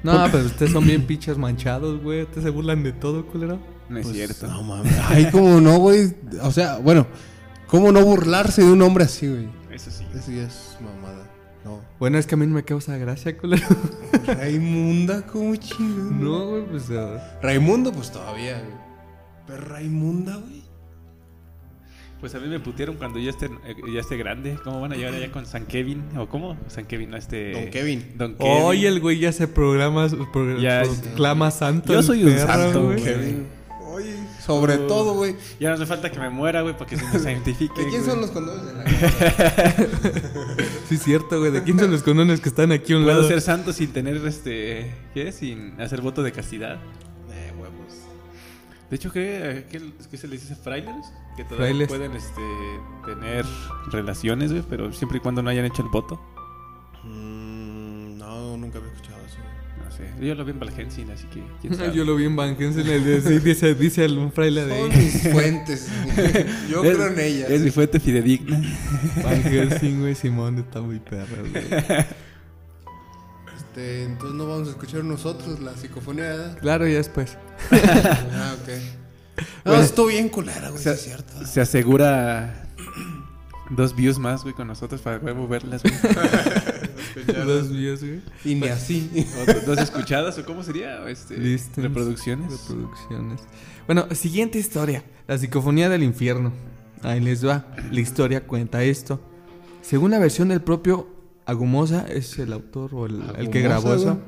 No, 0.00 0.12
pero 0.30 0.44
ustedes 0.44 0.70
son 0.70 0.86
bien 0.86 1.02
pinches 1.08 1.36
manchados, 1.38 2.00
güey. 2.00 2.22
Ustedes 2.22 2.44
se 2.44 2.50
burlan 2.50 2.84
de 2.84 2.92
todo, 2.92 3.26
culero. 3.26 3.58
No 3.88 3.98
es 3.98 4.06
Pues, 4.06 4.16
cierto. 4.16 4.46
No 4.46 4.62
mames. 4.62 4.92
Ay, 5.08 5.28
cómo 5.32 5.60
no, 5.60 5.76
güey. 5.78 6.14
O 6.42 6.52
sea, 6.52 6.78
bueno, 6.78 7.08
¿cómo 7.66 7.90
no 7.90 8.04
burlarse 8.04 8.62
de 8.62 8.70
un 8.70 8.80
hombre 8.82 9.04
así, 9.04 9.26
güey? 9.26 9.48
Eso 9.72 9.90
sí. 9.90 10.06
Eso 10.14 10.30
ya 10.30 10.42
es 10.44 10.76
mamada. 10.80 11.28
No. 11.64 11.80
Bueno, 11.98 12.16
es 12.16 12.28
que 12.28 12.36
a 12.36 12.38
mí 12.38 12.46
no 12.46 12.54
me 12.54 12.62
causa 12.62 12.96
gracia, 12.96 13.36
culero. 13.36 13.66
Raimunda, 14.26 15.22
¿cómo 15.26 15.56
chingado? 15.56 16.10
No, 16.12 16.48
güey, 16.50 16.66
pues... 16.66 16.84
ah, 16.92 17.38
Raimundo, 17.42 17.92
pues 17.92 18.12
todavía, 18.12 18.60
güey. 18.60 18.74
Pero 19.48 19.60
Raimunda, 19.62 20.36
güey. 20.36 20.62
Pues 22.20 22.34
a 22.34 22.40
mí 22.40 22.48
me 22.48 22.58
putearon 22.58 22.96
cuando 22.96 23.20
ya 23.20 23.30
esté, 23.30 23.46
eh, 23.46 23.76
ya 23.94 24.00
esté 24.00 24.16
grande. 24.16 24.58
¿Cómo 24.64 24.80
van 24.80 24.92
a 24.92 24.96
llegar 24.96 25.14
allá 25.14 25.30
con 25.30 25.46
San 25.46 25.66
Kevin? 25.66 26.02
¿O 26.16 26.26
cómo? 26.28 26.56
San 26.66 26.84
Kevin, 26.86 27.10
no 27.10 27.16
este... 27.16 27.52
Don 27.52 27.70
Kevin. 27.70 28.12
Don 28.16 28.34
Kevin. 28.34 28.52
Hoy 28.62 28.86
el 28.86 28.98
güey 29.00 29.20
ya 29.20 29.30
se 29.30 29.46
programa, 29.46 30.08
programa 30.32 30.60
Ya, 30.60 30.82
clama 31.14 31.52
santo. 31.52 31.92
Yo 31.92 32.02
soy 32.02 32.24
un 32.24 32.32
perro, 32.34 32.46
santo, 32.46 32.84
güey. 32.86 33.02
Kevin. 33.04 33.46
Oye, 33.86 34.14
sobre 34.44 34.78
todo, 34.78 35.14
güey. 35.14 35.36
Ya 35.60 35.68
no 35.68 35.76
hace 35.76 35.86
falta 35.86 36.10
que 36.10 36.18
me 36.18 36.28
muera, 36.28 36.62
güey, 36.62 36.76
para 36.76 36.90
que 36.90 36.96
se 36.96 37.04
me 37.06 37.18
santifique. 37.20 37.84
¿De 37.84 37.88
quién 37.88 38.02
güey. 38.02 38.10
son 38.10 38.20
los 38.20 38.30
condones 38.32 38.66
de 38.66 38.74
la 38.74 38.84
casa? 38.84 39.76
Sí, 40.88 40.96
es 40.96 41.02
cierto, 41.02 41.38
güey. 41.38 41.52
¿De 41.52 41.62
quién 41.62 41.78
son 41.78 41.92
los 41.92 42.02
condones 42.02 42.40
que 42.40 42.48
están 42.48 42.72
aquí 42.72 42.94
a 42.94 42.96
un 42.96 43.04
Puedo 43.04 43.18
lado? 43.18 43.28
ser 43.28 43.40
santo 43.40 43.72
sin 43.72 43.92
tener 43.92 44.16
este. 44.26 44.92
¿Qué? 45.14 45.30
Sin 45.30 45.80
hacer 45.80 46.00
voto 46.00 46.24
de 46.24 46.32
castidad. 46.32 46.78
Eh, 47.30 47.52
huevos. 47.56 47.94
De 48.90 48.96
hecho, 48.96 49.12
¿qué, 49.12 49.66
qué, 49.70 49.80
qué 50.10 50.16
se 50.16 50.26
les 50.26 50.40
dice 50.40 50.56
frailes? 50.56 51.06
Que 51.38 51.44
todavía 51.44 51.66
Frailes. 51.68 51.88
pueden 51.88 52.12
este, 52.16 52.42
tener 53.06 53.44
relaciones, 53.92 54.50
güey, 54.50 54.64
pero 54.68 54.92
siempre 54.92 55.18
y 55.18 55.20
cuando 55.20 55.40
no 55.40 55.50
hayan 55.50 55.64
hecho 55.66 55.82
el 55.82 55.88
voto. 55.88 56.20
Mm, 57.04 58.18
no, 58.18 58.56
nunca 58.56 58.78
había 58.78 58.90
escuchado 58.90 59.18
eso. 59.24 59.36
No 59.84 59.90
sé. 59.92 60.10
Yo 60.20 60.34
lo 60.34 60.44
vi 60.44 60.50
en 60.50 60.58
Valhensing, 60.58 61.08
así 61.12 61.26
que. 61.28 61.44
¿quién 61.60 61.74
sabe? 61.76 61.94
Yo 61.94 62.04
lo 62.04 62.16
vi 62.16 62.24
en 62.24 62.34
Van 62.34 62.56
Helsing, 62.56 62.86
el 62.88 63.04
de- 63.04 63.20
sí, 63.20 63.38
dice, 63.38 63.74
dice 63.76 64.04
el- 64.04 64.18
un 64.18 64.32
fraile 64.32 64.64
de 64.66 64.80
Son 64.80 64.88
mis 64.98 65.28
fuentes. 65.32 65.88
Yo 66.68 66.82
Es- 66.82 66.96
creo 66.96 67.06
en 67.06 67.20
ellas. 67.20 67.50
Es 67.50 67.60
mi 67.62 67.70
fuente 67.70 68.00
fidedigna. 68.00 68.60
Van 69.22 69.40
Helsing, 69.42 70.00
güey, 70.00 70.16
Simón 70.16 70.58
está 70.58 70.80
muy 70.80 70.98
perro, 70.98 71.36
güey. 71.52 71.64
Este, 73.56 74.04
entonces 74.04 74.36
no 74.36 74.46
vamos 74.48 74.66
a 74.68 74.70
escuchar 74.72 75.04
nosotros 75.04 75.60
la 75.60 75.72
psicofonía, 75.76 76.24
¿verdad? 76.24 76.58
Claro, 76.60 76.86
ya 76.88 76.96
después. 76.96 77.36
Ah, 77.70 78.56
ok. 78.60 78.68
No, 79.64 79.70
Bueno. 79.72 79.82
estuvo 79.82 80.06
bien 80.06 80.28
culera, 80.28 80.70
güey, 80.70 80.82
sí 80.82 80.88
es 80.88 81.02
cierto. 81.02 81.46
Se 81.46 81.60
asegura 81.60 82.68
dos 83.70 83.94
views 83.94 84.18
más, 84.18 84.42
güey, 84.42 84.54
con 84.54 84.66
nosotros 84.68 85.00
para 85.00 85.18
huevo 85.18 85.46
verlas, 85.48 85.82
güey. 85.82 85.94
Dos 87.46 87.70
días, 87.70 88.00
güey. 88.00 88.20
Y 88.44 88.54
ni 88.54 88.68
así. 88.68 89.26
O 89.40 89.66
dos 89.66 89.78
escuchadas, 89.78 90.38
o 90.38 90.44
cómo 90.44 90.62
sería, 90.62 91.08
este, 91.08 91.36
Listens. 91.36 91.86
reproducciones. 91.86 92.50
Reproducciones. 92.68 93.40
Bueno, 93.86 94.06
siguiente 94.14 94.58
historia. 94.58 95.02
La 95.26 95.36
psicofonía 95.38 95.88
del 95.88 96.02
infierno. 96.02 96.52
Ahí 97.02 97.20
les 97.20 97.46
va. 97.46 97.66
La 97.90 98.00
historia 98.00 98.46
cuenta 98.46 98.82
esto. 98.82 99.20
Según 99.82 100.10
la 100.10 100.18
versión 100.18 100.48
del 100.48 100.60
propio 100.62 101.08
Agumosa, 101.46 102.04
es 102.08 102.38
el 102.38 102.52
autor 102.52 102.94
o 102.94 103.06
el, 103.06 103.22
el 103.38 103.50
que 103.50 103.60
grabó 103.62 103.94
eso. 103.94 104.18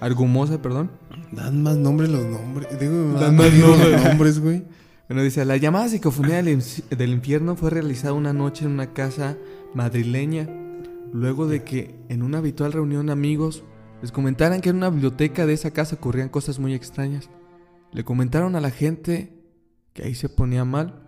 Argumosa, 0.00 0.62
perdón. 0.62 0.90
Dan 1.32 1.62
más 1.62 1.76
nombres 1.76 2.10
los 2.10 2.24
nombres. 2.24 2.78
Digo, 2.78 3.12
Dan 3.18 3.36
más 3.36 3.52
nombres. 3.52 3.78
nombres. 3.78 4.04
nombres, 4.04 4.40
güey. 4.40 4.64
Bueno, 5.08 5.22
dice, 5.22 5.44
la 5.46 5.56
llamada 5.56 5.88
psicofonía 5.88 6.42
del, 6.42 7.10
infierno 7.10 7.56
fue 7.56 7.70
realizada 7.70 8.12
una 8.12 8.34
noche 8.34 8.66
en 8.66 8.72
una 8.72 8.92
casa 8.92 9.38
madrileña, 9.72 10.46
luego 11.14 11.46
de 11.46 11.64
que 11.64 11.98
en 12.10 12.22
una 12.22 12.38
habitual 12.38 12.74
reunión 12.74 13.06
de 13.06 13.12
amigos 13.12 13.64
les 14.02 14.12
comentaran 14.12 14.60
que 14.60 14.68
en 14.68 14.76
una 14.76 14.90
biblioteca 14.90 15.46
de 15.46 15.54
esa 15.54 15.70
casa 15.70 15.96
ocurrían 15.96 16.28
cosas 16.28 16.58
muy 16.58 16.74
extrañas. 16.74 17.30
Le 17.90 18.04
comentaron 18.04 18.54
a 18.54 18.60
la 18.60 18.70
gente 18.70 19.32
que 19.94 20.02
ahí 20.02 20.14
se 20.14 20.28
ponía 20.28 20.66
mal, 20.66 21.02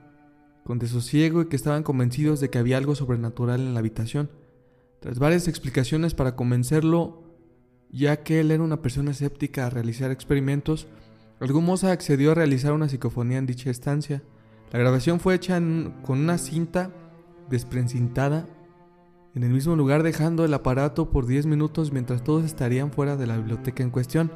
con 0.64 0.78
desosiego 0.78 1.42
y 1.42 1.48
que 1.48 1.56
estaban 1.56 1.82
convencidos 1.82 2.40
de 2.40 2.48
que 2.48 2.58
había 2.58 2.78
algo 2.78 2.94
sobrenatural 2.94 3.60
en 3.60 3.74
la 3.74 3.80
habitación. 3.80 4.30
Tras 5.00 5.18
varias 5.18 5.46
explicaciones 5.46 6.14
para 6.14 6.36
convencerlo, 6.36 7.29
ya 7.92 8.22
que 8.22 8.40
él 8.40 8.50
era 8.50 8.62
una 8.62 8.82
persona 8.82 9.10
escéptica 9.10 9.66
a 9.66 9.70
realizar 9.70 10.10
experimentos, 10.10 10.86
Argumosa 11.40 11.90
accedió 11.90 12.32
a 12.32 12.34
realizar 12.34 12.72
una 12.72 12.88
psicofonía 12.88 13.38
en 13.38 13.46
dicha 13.46 13.70
estancia. 13.70 14.22
La 14.72 14.78
grabación 14.78 15.20
fue 15.20 15.34
hecha 15.34 15.58
con 16.02 16.18
una 16.18 16.36
cinta 16.36 16.90
desprencintada 17.48 18.46
en 19.34 19.44
el 19.44 19.50
mismo 19.50 19.76
lugar 19.76 20.02
dejando 20.02 20.44
el 20.44 20.52
aparato 20.54 21.10
por 21.10 21.26
10 21.26 21.46
minutos 21.46 21.92
mientras 21.92 22.24
todos 22.24 22.44
estarían 22.44 22.90
fuera 22.92 23.16
de 23.16 23.26
la 23.26 23.36
biblioteca 23.36 23.82
en 23.82 23.90
cuestión. 23.90 24.32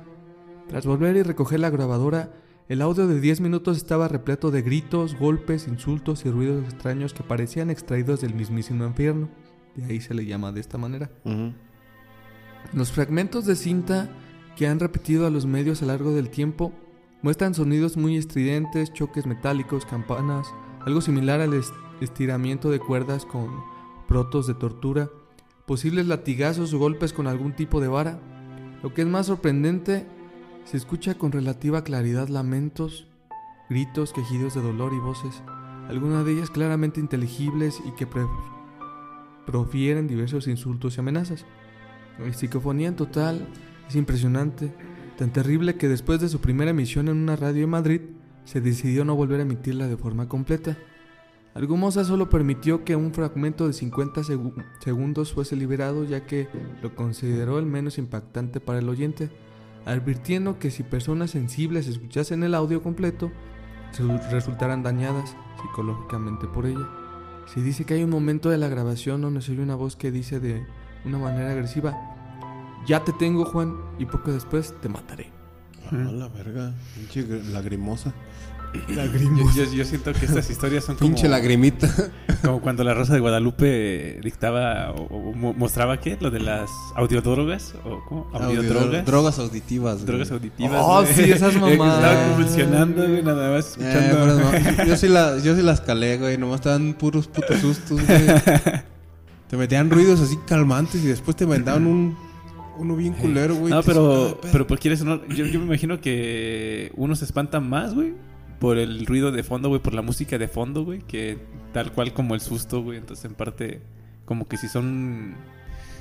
Tras 0.68 0.86
volver 0.86 1.16
y 1.16 1.22
recoger 1.22 1.60
la 1.60 1.70
grabadora, 1.70 2.32
el 2.68 2.80
audio 2.80 3.06
de 3.06 3.20
10 3.20 3.40
minutos 3.40 3.76
estaba 3.76 4.08
repleto 4.08 4.50
de 4.50 4.62
gritos, 4.62 5.18
golpes, 5.18 5.68
insultos 5.68 6.24
y 6.24 6.30
ruidos 6.30 6.64
extraños 6.64 7.12
que 7.12 7.22
parecían 7.22 7.70
extraídos 7.70 8.20
del 8.20 8.34
mismísimo 8.34 8.86
infierno. 8.86 9.28
De 9.74 9.84
ahí 9.84 10.00
se 10.00 10.14
le 10.14 10.24
llama 10.24 10.52
de 10.52 10.60
esta 10.60 10.78
manera. 10.78 11.10
Los 12.72 12.90
fragmentos 12.92 13.44
de 13.46 13.56
cinta 13.56 14.10
que 14.56 14.66
han 14.66 14.80
repetido 14.80 15.26
a 15.26 15.30
los 15.30 15.46
medios 15.46 15.82
a 15.82 15.86
lo 15.86 15.92
largo 15.92 16.12
del 16.12 16.30
tiempo 16.30 16.72
muestran 17.22 17.54
sonidos 17.54 17.96
muy 17.96 18.16
estridentes, 18.16 18.92
choques 18.92 19.26
metálicos, 19.26 19.86
campanas, 19.86 20.46
algo 20.80 21.00
similar 21.00 21.40
al 21.40 21.54
es- 21.54 21.72
estiramiento 22.00 22.70
de 22.70 22.78
cuerdas 22.80 23.24
con 23.24 23.48
protos 24.08 24.46
de 24.46 24.54
tortura, 24.54 25.08
posibles 25.66 26.06
latigazos 26.06 26.74
o 26.74 26.78
golpes 26.78 27.12
con 27.12 27.26
algún 27.26 27.54
tipo 27.54 27.80
de 27.80 27.88
vara. 27.88 28.20
Lo 28.82 28.92
que 28.92 29.02
es 29.02 29.08
más 29.08 29.26
sorprendente, 29.26 30.06
se 30.64 30.76
escucha 30.76 31.14
con 31.14 31.32
relativa 31.32 31.84
claridad 31.84 32.28
lamentos, 32.28 33.06
gritos, 33.70 34.12
quejidos 34.12 34.54
de 34.54 34.60
dolor 34.62 34.92
y 34.92 34.98
voces, 34.98 35.42
algunas 35.88 36.24
de 36.26 36.32
ellas 36.32 36.50
claramente 36.50 37.00
inteligibles 37.00 37.80
y 37.86 37.92
que 37.92 38.06
profieren 39.46 40.06
diversos 40.06 40.46
insultos 40.48 40.96
y 40.96 41.00
amenazas. 41.00 41.46
La 42.18 42.32
psicofonía 42.32 42.88
en 42.88 42.96
total 42.96 43.46
es 43.88 43.96
impresionante, 43.96 44.72
tan 45.18 45.32
terrible 45.32 45.76
que 45.76 45.88
después 45.88 46.20
de 46.20 46.28
su 46.28 46.40
primera 46.40 46.70
emisión 46.70 47.08
en 47.08 47.16
una 47.16 47.36
radio 47.36 47.64
en 47.64 47.70
Madrid, 47.70 48.00
se 48.44 48.60
decidió 48.60 49.04
no 49.04 49.16
volver 49.16 49.40
a 49.40 49.42
emitirla 49.44 49.88
de 49.88 49.96
forma 49.96 50.28
completa. 50.28 50.76
Argumosa 51.54 52.04
solo 52.04 52.28
permitió 52.28 52.84
que 52.84 52.96
un 52.96 53.14
fragmento 53.14 53.66
de 53.66 53.72
50 53.72 54.22
segu- 54.22 54.64
segundos 54.80 55.32
fuese 55.32 55.54
liberado 55.56 56.04
ya 56.04 56.26
que 56.26 56.48
lo 56.82 56.94
consideró 56.94 57.58
el 57.58 57.66
menos 57.66 57.96
impactante 57.96 58.60
para 58.60 58.80
el 58.80 58.88
oyente, 58.88 59.30
advirtiendo 59.86 60.58
que 60.58 60.70
si 60.70 60.82
personas 60.82 61.30
sensibles 61.30 61.86
escuchasen 61.86 62.42
el 62.42 62.54
audio 62.54 62.82
completo, 62.82 63.30
se 63.92 64.02
resultaran 64.30 64.82
dañadas 64.82 65.36
psicológicamente 65.62 66.48
por 66.48 66.66
ella. 66.66 66.88
Se 67.46 67.62
dice 67.62 67.84
que 67.84 67.94
hay 67.94 68.02
un 68.02 68.10
momento 68.10 68.50
de 68.50 68.58
la 68.58 68.68
grabación 68.68 69.20
donde 69.20 69.40
se 69.40 69.52
oye 69.52 69.62
una 69.62 69.76
voz 69.76 69.94
que 69.94 70.10
dice 70.10 70.40
de 70.40 70.66
una 71.04 71.18
manera 71.18 71.50
agresiva, 71.50 71.96
ya 72.86 73.02
te 73.04 73.12
tengo 73.12 73.44
Juan 73.44 73.74
y 73.98 74.04
poco 74.06 74.32
después 74.32 74.74
te 74.80 74.88
mataré. 74.88 75.30
A 75.90 75.94
la 75.96 76.28
verga. 76.28 76.72
Pinche 76.94 77.26
gr- 77.28 77.44
lagrimosa. 77.52 78.12
Yo, 78.88 79.04
yo- 79.64 79.72
yo 79.72 79.84
siento 79.84 80.12
que 80.12 80.24
estas 80.26 80.50
historias 80.50 80.82
son 80.84 80.96
como, 80.96 81.08
Pinche 81.10 81.28
lagrimita. 81.28 81.88
como 82.42 82.60
cuando 82.60 82.82
la 82.82 82.92
Rosa 82.92 83.14
de 83.14 83.20
Guadalupe 83.20 84.18
dictaba 84.24 84.90
o, 84.90 85.02
o 85.04 85.32
mo- 85.32 85.52
mostraba 85.52 86.00
qué, 86.00 86.18
lo 86.20 86.32
de 86.32 86.40
las 86.40 86.68
audiodrogas 86.96 87.74
o 87.84 88.00
¿cómo? 88.08 88.28
Audiodrogas. 88.32 89.04
Drogas 89.06 89.38
auditivas. 89.38 89.94
güey. 89.96 90.06
Drogas 90.06 90.32
auditivas. 90.32 90.80
Oh, 90.84 91.02
güey. 91.02 91.14
sí, 91.14 91.22
esas 91.30 91.54
Eh, 91.56 91.58
mamadas. 91.60 92.02
Estaba 92.02 92.26
convulsionando, 92.28 93.06
güey, 93.08 93.22
nada 93.22 93.50
más 93.52 93.64
Eh, 93.64 93.68
escuchando. 93.70 94.16
pero 94.18 94.76
no, 94.78 94.84
yo, 94.86 94.96
sí 94.96 95.08
la- 95.08 95.38
yo 95.38 95.54
sí 95.54 95.62
las 95.62 95.80
calé, 95.80 96.18
güey. 96.18 96.36
Nomás 96.36 96.56
estaban 96.56 96.94
puros 96.94 97.28
putos 97.28 97.58
sustos, 97.60 98.00
güey. 98.06 98.26
Te 99.48 99.56
metían 99.56 99.90
ruidos 99.90 100.20
así 100.20 100.36
calmantes 100.46 101.04
y 101.04 101.06
después 101.06 101.36
te 101.36 101.46
mandaban 101.46 101.86
un... 101.86 102.16
Uno 102.76 102.96
bien 102.96 103.12
culero, 103.12 103.54
güey. 103.54 103.72
no, 103.72 103.82
pero, 103.84 104.40
pero 104.50 104.66
pues 104.66 104.80
quieres 104.80 105.04
no, 105.04 105.24
yo, 105.28 105.46
yo 105.46 105.60
me 105.60 105.66
imagino 105.66 106.00
que 106.00 106.90
uno 106.96 107.14
se 107.14 107.24
espanta 107.24 107.60
más, 107.60 107.94
güey, 107.94 108.14
por 108.58 108.78
el 108.78 109.06
ruido 109.06 109.30
de 109.30 109.44
fondo, 109.44 109.68
güey, 109.68 109.80
por 109.80 109.94
la 109.94 110.02
música 110.02 110.38
de 110.38 110.48
fondo, 110.48 110.84
güey, 110.84 111.00
que 111.00 111.38
tal 111.72 111.92
cual 111.92 112.14
como 112.14 112.34
el 112.34 112.40
susto, 112.40 112.82
güey. 112.82 112.98
Entonces, 112.98 113.26
en 113.26 113.34
parte, 113.34 113.82
como 114.24 114.48
que 114.48 114.56
si 114.56 114.68
son, 114.68 115.34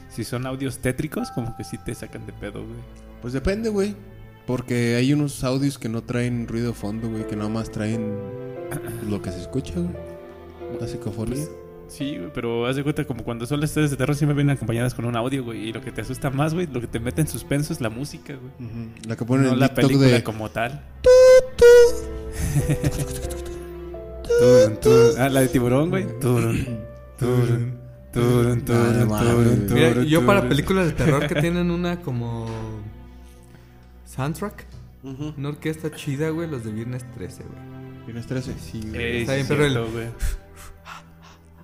si 0.09 0.23
son 0.23 0.45
audios 0.45 0.79
tétricos, 0.79 1.29
como 1.31 1.55
que 1.57 1.63
sí 1.63 1.77
te 1.83 1.93
sacan 1.93 2.25
de 2.25 2.33
pedo, 2.33 2.63
güey. 2.63 2.79
Pues 3.21 3.33
depende, 3.33 3.69
güey. 3.69 3.95
Porque 4.45 4.95
hay 4.95 5.13
unos 5.13 5.43
audios 5.43 5.77
que 5.77 5.89
no 5.89 6.03
traen 6.03 6.47
ruido 6.47 6.67
de 6.67 6.73
fondo, 6.73 7.09
güey. 7.09 7.25
Que 7.27 7.35
nada 7.35 7.49
más 7.49 7.71
traen 7.71 8.17
lo 9.09 9.21
que 9.21 9.31
se 9.31 9.39
escucha, 9.41 9.73
güey. 9.75 9.89
La 10.79 10.87
psicofonía. 10.87 11.45
Sí, 11.93 12.17
güey, 12.17 12.31
pero 12.33 12.65
haz 12.65 12.75
de 12.75 12.81
cuenta 12.81 13.05
como 13.05 13.23
cuando 13.23 13.45
son 13.45 13.59
las 13.59 13.69
historias 13.69 13.91
de 13.91 13.97
terror 13.97 14.15
siempre 14.15 14.33
vienen 14.35 14.55
acompañadas 14.55 14.95
con 14.95 15.05
un 15.05 15.15
audio, 15.15 15.43
güey. 15.43 15.69
Y 15.69 15.73
lo 15.73 15.79
que 15.79 15.91
te 15.91 16.01
asusta 16.01 16.31
más, 16.31 16.55
güey, 16.55 16.65
lo 16.65 16.81
que 16.81 16.87
te 16.87 16.99
mete 16.99 17.21
en 17.21 17.27
suspenso 17.27 17.71
es 17.71 17.81
la 17.81 17.91
música, 17.91 18.33
güey. 18.33 18.51
Ujú. 18.67 18.89
La 19.07 19.15
que 19.15 19.25
ponen 19.25 19.45
No 19.45 19.53
en 19.53 19.59
la 19.59 19.67
TikTok 19.67 19.85
película 19.85 20.09
de... 20.09 20.23
como 20.23 20.49
tal. 20.49 20.81
Turun, 24.39 24.77
turun. 24.77 25.11
Ah, 25.19 25.29
la 25.29 25.41
de 25.41 25.47
tiburón, 25.49 25.91
güey. 25.91 26.07
Turun, 26.19 26.65
turun, 27.19 27.77
turun, 28.11 28.65
turun, 28.65 28.99
no 28.99 29.05
mames, 29.05 29.27
turun, 29.29 29.45
güey. 29.45 29.73
Mira, 29.73 29.89
turun, 29.93 30.05
yo 30.05 30.25
para 30.25 30.49
películas 30.49 30.87
de 30.87 30.93
terror 30.93 31.27
que 31.27 31.35
tienen 31.41 31.69
una 31.69 32.01
como 32.01 32.47
soundtrack, 34.05 34.65
una 35.37 35.49
orquesta 35.49 35.91
chida, 35.91 36.29
güey, 36.29 36.49
los 36.49 36.63
de 36.63 36.71
Viernes 36.71 37.05
13, 37.11 37.43
güey. 37.43 37.83
¿Tienes 38.05 38.25
13? 38.25 38.53
Sí, 38.59 38.81
güey. 38.89 39.01
Ey, 39.01 39.21
Está 39.21 39.33
sí, 39.33 39.35
bien, 39.35 39.47
pero 39.47 39.65
el, 39.65 39.91
güey. 39.91 40.07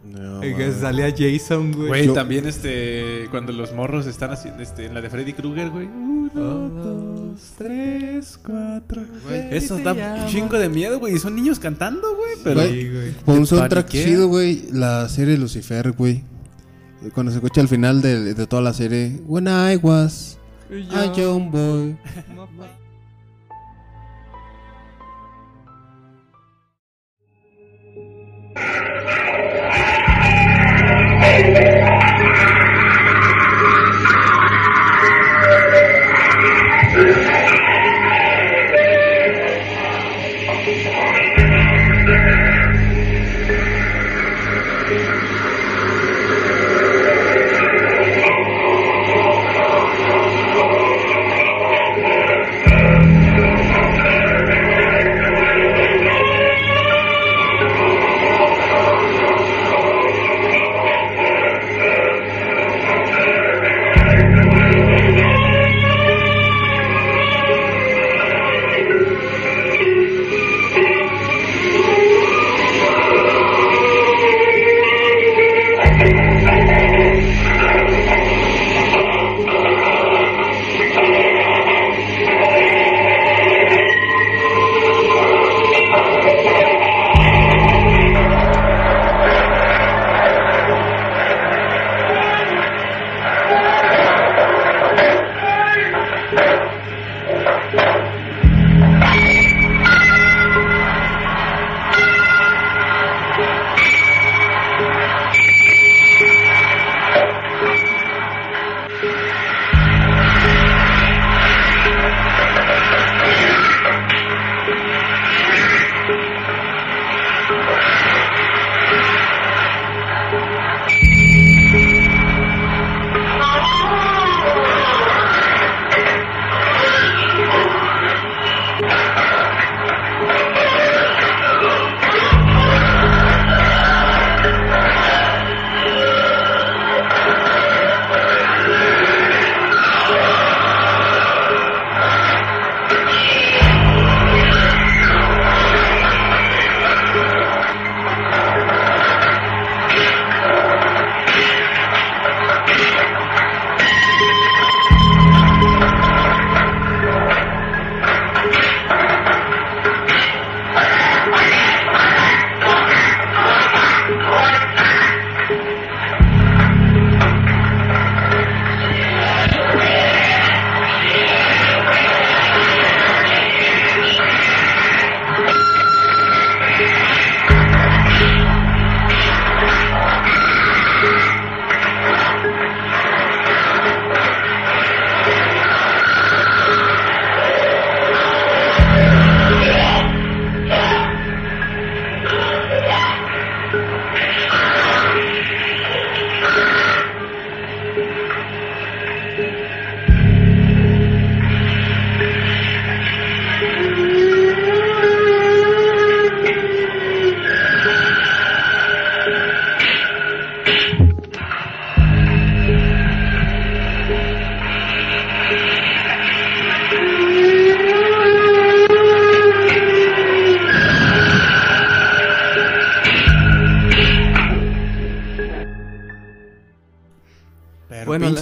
No, 0.03 0.39
que 0.41 0.71
salía 0.71 1.13
Jason, 1.15 1.73
güey. 1.73 2.13
También 2.13 2.47
este, 2.47 3.27
cuando 3.31 3.51
los 3.51 3.73
morros 3.73 4.07
están 4.07 4.31
haciendo 4.31 4.63
este, 4.63 4.85
en 4.85 4.93
la 4.93 5.01
de 5.01 5.09
Freddy 5.09 5.33
Krueger, 5.33 5.69
güey. 5.69 5.87
Uno, 5.87 6.69
dos, 6.69 7.53
tres, 7.57 8.39
cuatro. 8.43 9.03
Eso 9.51 9.77
da 9.79 9.93
un 9.93 10.27
chingo 10.27 10.57
de 10.57 10.69
miedo, 10.69 10.99
güey. 10.99 11.15
Y 11.15 11.19
son 11.19 11.35
niños 11.35 11.59
cantando, 11.59 12.15
güey. 12.15 12.31
Pero... 12.43 12.61
Sí, 12.61 12.89
güey. 12.89 13.13
Un 13.25 13.45
soundtrack 13.45 13.87
chido, 13.89 14.27
güey. 14.27 14.67
La 14.71 15.09
serie 15.09 15.37
Lucifer, 15.37 15.91
güey. 15.91 16.23
Cuando 17.13 17.31
se 17.31 17.37
escucha 17.37 17.61
al 17.61 17.67
final 17.67 18.01
de, 18.01 18.33
de 18.33 18.47
toda 18.47 18.61
la 18.61 18.73
serie. 18.73 19.19
When 19.25 19.47
I 19.47 19.79
a 20.71 21.13
young 21.15 21.51
boy. 21.51 21.97
Amen. 31.39 32.18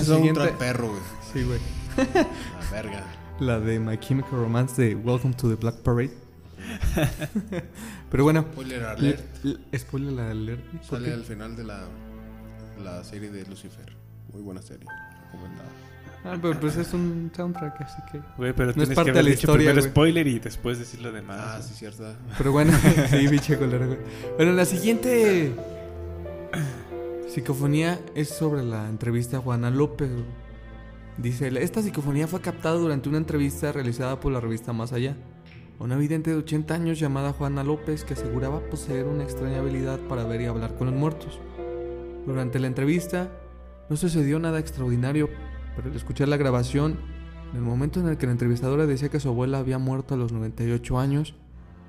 Soundtrack 0.07 0.35
siguiente. 0.37 0.65
perro, 0.65 0.87
güey. 0.89 1.01
Sí, 1.33 1.43
güey. 1.43 1.59
La 2.25 2.69
verga. 2.71 3.03
La 3.39 3.59
de 3.59 3.79
My 3.79 3.97
Chemical 3.97 4.31
Romance 4.39 4.81
de 4.81 4.95
Welcome 4.95 5.35
to 5.35 5.47
the 5.49 5.55
Black 5.55 5.75
Parade. 5.77 6.11
Pero 8.09 8.23
bueno. 8.23 8.45
Spoiler 8.53 8.83
alert. 8.83 9.21
Spoiler 9.75 10.19
alert. 10.19 10.63
¿por 10.65 10.83
Sale 10.83 11.13
al 11.13 11.23
final 11.23 11.55
de 11.55 11.63
la, 11.63 11.87
la 12.83 13.03
serie 13.03 13.29
de 13.31 13.45
Lucifer. 13.45 13.95
Muy 14.33 14.41
buena 14.41 14.61
serie. 14.61 14.85
Recomendada. 15.31 15.69
Ah, 16.25 16.37
pero 16.41 16.59
pues 16.59 16.75
es 16.75 16.93
un 16.93 17.31
soundtrack, 17.33 17.81
así 17.81 18.01
que. 18.11 18.19
Güey, 18.37 18.53
pero 18.53 18.73
No 18.75 18.83
es 18.83 18.89
parte 18.89 19.11
que 19.11 19.17
de 19.17 19.23
la 19.23 19.29
dicho 19.29 19.39
historia, 19.41 19.67
primero 19.67 19.81
güey. 19.81 19.91
spoiler 19.91 20.27
y 20.27 20.39
después 20.39 20.79
decir 20.79 21.01
lo 21.01 21.11
demás. 21.11 21.39
Ah, 21.41 21.61
sí, 21.61 21.73
cierto. 21.73 22.03
Pero 22.37 22.51
bueno, 22.51 22.73
sí, 23.09 23.27
biche 23.27 23.57
color, 23.57 23.85
güey. 23.85 23.99
Bueno, 24.35 24.51
la 24.53 24.65
siguiente 24.65 25.53
psicofonía 27.37 27.99
es 28.15 28.29
sobre 28.29 28.63
la 28.63 28.89
entrevista 28.89 29.37
a 29.37 29.41
Juana 29.41 29.69
López. 29.69 30.09
Dice, 31.19 31.49
esta 31.61 31.83
psicofonía 31.83 32.27
fue 32.27 32.41
captada 32.41 32.77
durante 32.77 33.09
una 33.09 33.19
entrevista 33.19 33.71
realizada 33.71 34.19
por 34.19 34.31
la 34.31 34.39
revista 34.39 34.73
Más 34.73 34.91
Allá. 34.91 35.15
Una 35.77 35.97
vidente 35.97 36.31
de 36.31 36.37
80 36.37 36.73
años 36.73 36.99
llamada 36.99 37.33
Juana 37.33 37.63
López 37.63 38.03
que 38.05 38.15
aseguraba 38.15 38.61
poseer 38.71 39.05
una 39.05 39.23
extraña 39.23 39.59
habilidad 39.59 39.99
para 40.09 40.23
ver 40.23 40.41
y 40.41 40.45
hablar 40.45 40.75
con 40.77 40.87
los 40.87 40.95
muertos. 40.95 41.39
Durante 42.25 42.57
la 42.57 42.65
entrevista 42.65 43.29
no 43.87 43.97
sucedió 43.97 44.39
nada 44.39 44.57
extraordinario, 44.57 45.29
pero 45.75 45.91
al 45.91 45.95
escuchar 45.95 46.29
la 46.29 46.37
grabación, 46.37 46.97
en 47.51 47.57
el 47.57 47.61
momento 47.61 47.99
en 47.99 48.07
el 48.07 48.17
que 48.17 48.25
la 48.25 48.31
entrevistadora 48.31 48.87
decía 48.87 49.09
que 49.09 49.19
su 49.19 49.29
abuela 49.29 49.59
había 49.59 49.77
muerto 49.77 50.15
a 50.15 50.17
los 50.17 50.31
98 50.31 50.97
años, 50.97 51.35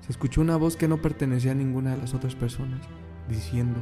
se 0.02 0.12
escuchó 0.12 0.42
una 0.42 0.56
voz 0.56 0.76
que 0.76 0.88
no 0.88 1.00
pertenecía 1.00 1.52
a 1.52 1.54
ninguna 1.54 1.92
de 1.92 2.02
las 2.02 2.12
otras 2.12 2.34
personas, 2.34 2.82
diciendo, 3.30 3.80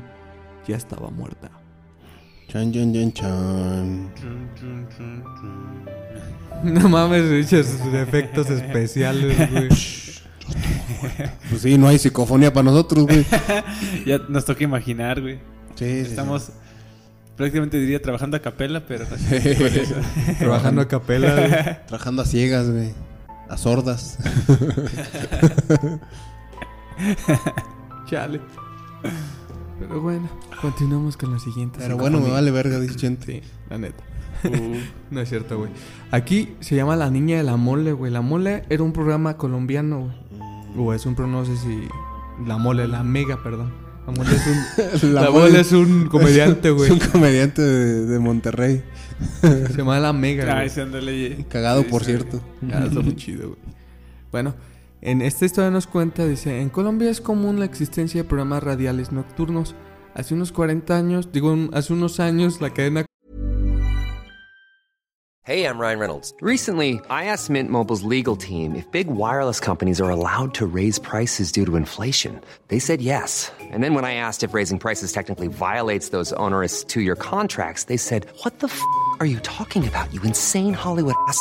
ya 0.66 0.76
estaba 0.76 1.10
muerta. 1.10 1.50
Chan, 2.48 2.72
chan, 2.72 2.92
chan, 2.92 3.12
chan. 3.12 4.12
No 6.62 6.88
mames, 6.88 7.30
dices 7.30 7.78
efectos 7.92 8.48
especiales, 8.50 9.50
güey. 9.50 9.68
Pues 11.50 11.62
sí, 11.62 11.76
no 11.76 11.88
hay 11.88 11.98
psicofonía 11.98 12.52
para 12.52 12.64
nosotros, 12.64 13.06
güey. 13.06 13.24
Ya 14.06 14.18
nos 14.28 14.44
toca 14.44 14.64
imaginar, 14.64 15.20
güey. 15.20 15.36
Sí, 15.74 15.84
sí, 16.04 16.10
Estamos 16.10 16.50
prácticamente 17.36 17.78
diría 17.78 18.00
trabajando 18.00 18.36
a 18.36 18.40
capela, 18.40 18.86
pero 18.86 19.04
no 19.10 19.16
sí. 19.18 19.40
sé 19.40 19.54
por 19.56 19.66
eso. 19.66 19.94
Trabajando 20.38 20.80
a 20.80 20.88
capela, 20.88 21.34
güey. 21.34 21.50
Trabajando 21.86 22.22
a 22.22 22.24
ciegas, 22.24 22.70
güey. 22.70 22.94
A 23.48 23.56
sordas. 23.56 24.18
Chale. 28.08 28.40
Pero 29.78 30.00
bueno, 30.00 30.28
continuamos 30.62 31.16
con 31.16 31.32
la 31.32 31.38
siguiente. 31.38 31.78
Pero 31.80 31.96
bueno, 31.98 32.20
me 32.20 32.30
vale 32.30 32.50
verga, 32.50 32.80
dice 32.80 32.98
gente. 32.98 33.42
Sí, 33.44 33.50
la 33.70 33.78
neta. 33.78 34.02
Uh, 34.44 34.76
No 35.10 35.20
es 35.20 35.28
cierto, 35.28 35.58
güey. 35.58 35.70
Aquí 36.10 36.54
se 36.60 36.76
llama 36.76 36.96
La 36.96 37.10
Niña 37.10 37.36
de 37.36 37.42
la 37.42 37.56
Mole, 37.56 37.92
güey. 37.92 38.10
La 38.12 38.20
Mole 38.22 38.64
era 38.70 38.82
un 38.82 38.92
programa 38.92 39.36
colombiano, 39.36 40.12
güey. 40.34 40.86
O 40.88 40.92
es 40.94 41.04
un, 41.06 41.14
pro- 41.14 41.26
no 41.26 41.44
sé 41.44 41.56
si... 41.56 41.82
La 42.46 42.58
Mole, 42.58 42.86
la 42.88 43.02
Mega, 43.02 43.42
perdón. 43.42 43.72
La 44.06 44.12
Mole 44.12 44.30
es 44.34 45.02
un... 45.02 45.14
la, 45.14 45.30
mole 45.30 45.60
es 45.60 45.72
un 45.72 46.06
comediante, 46.06 46.68
Es 46.72 46.74
güey. 46.74 46.90
un 46.90 46.98
comediante 46.98 47.62
de, 47.62 48.06
de 48.06 48.18
Monterrey. 48.18 48.82
Se 49.40 49.72
llama 49.76 49.98
La 50.00 50.12
Mega, 50.12 50.44
güey. 50.44 51.44
Cagado, 51.48 51.82
Sí, 51.82 51.88
por 51.90 52.02
sí. 52.04 52.12
cierto. 52.12 52.40
Está 52.62 53.00
muy 53.00 53.16
chido, 53.16 53.48
güey. 53.48 53.60
Bueno, 54.30 54.54
en 55.00 55.22
esta 55.22 55.44
historia 55.44 55.70
nos 55.70 55.86
cuenta, 55.86 56.26
dice, 56.26 56.60
en 56.60 56.68
Colombia 56.68 57.10
es 57.10 57.20
común 57.20 57.58
la 57.58 57.64
existencia 57.64 58.22
de 58.22 58.28
programas 58.28 58.62
radiales 58.62 59.12
nocturnos. 59.12 59.74
Hace 60.14 60.34
unos 60.34 60.52
40 60.52 60.96
años, 60.96 61.32
digo, 61.32 61.54
hace 61.72 61.92
unos 61.92 62.20
años 62.20 62.60
la 62.60 62.70
cadena 62.70 63.06
Hey, 65.46 65.64
I'm 65.64 65.78
Ryan 65.78 66.00
Reynolds. 66.00 66.34
Recently, 66.40 66.98
I 67.08 67.26
asked 67.26 67.50
Mint 67.50 67.70
Mobile's 67.70 68.02
legal 68.02 68.34
team 68.34 68.74
if 68.74 68.90
big 68.90 69.06
wireless 69.06 69.60
companies 69.60 70.00
are 70.00 70.10
allowed 70.10 70.54
to 70.54 70.66
raise 70.66 70.98
prices 70.98 71.52
due 71.52 71.64
to 71.66 71.76
inflation. 71.76 72.40
They 72.66 72.80
said 72.80 73.00
yes. 73.00 73.52
And 73.70 73.80
then 73.80 73.94
when 73.94 74.04
I 74.04 74.14
asked 74.14 74.42
if 74.42 74.54
raising 74.54 74.80
prices 74.80 75.12
technically 75.12 75.46
violates 75.46 76.08
those 76.08 76.32
onerous 76.32 76.82
two 76.82 77.00
year 77.00 77.14
contracts, 77.14 77.84
they 77.84 77.96
said, 77.96 78.26
What 78.42 78.58
the 78.58 78.66
f 78.66 78.82
are 79.20 79.26
you 79.26 79.38
talking 79.44 79.86
about, 79.86 80.12
you 80.12 80.20
insane 80.22 80.74
Hollywood 80.74 81.14
ass? 81.28 81.40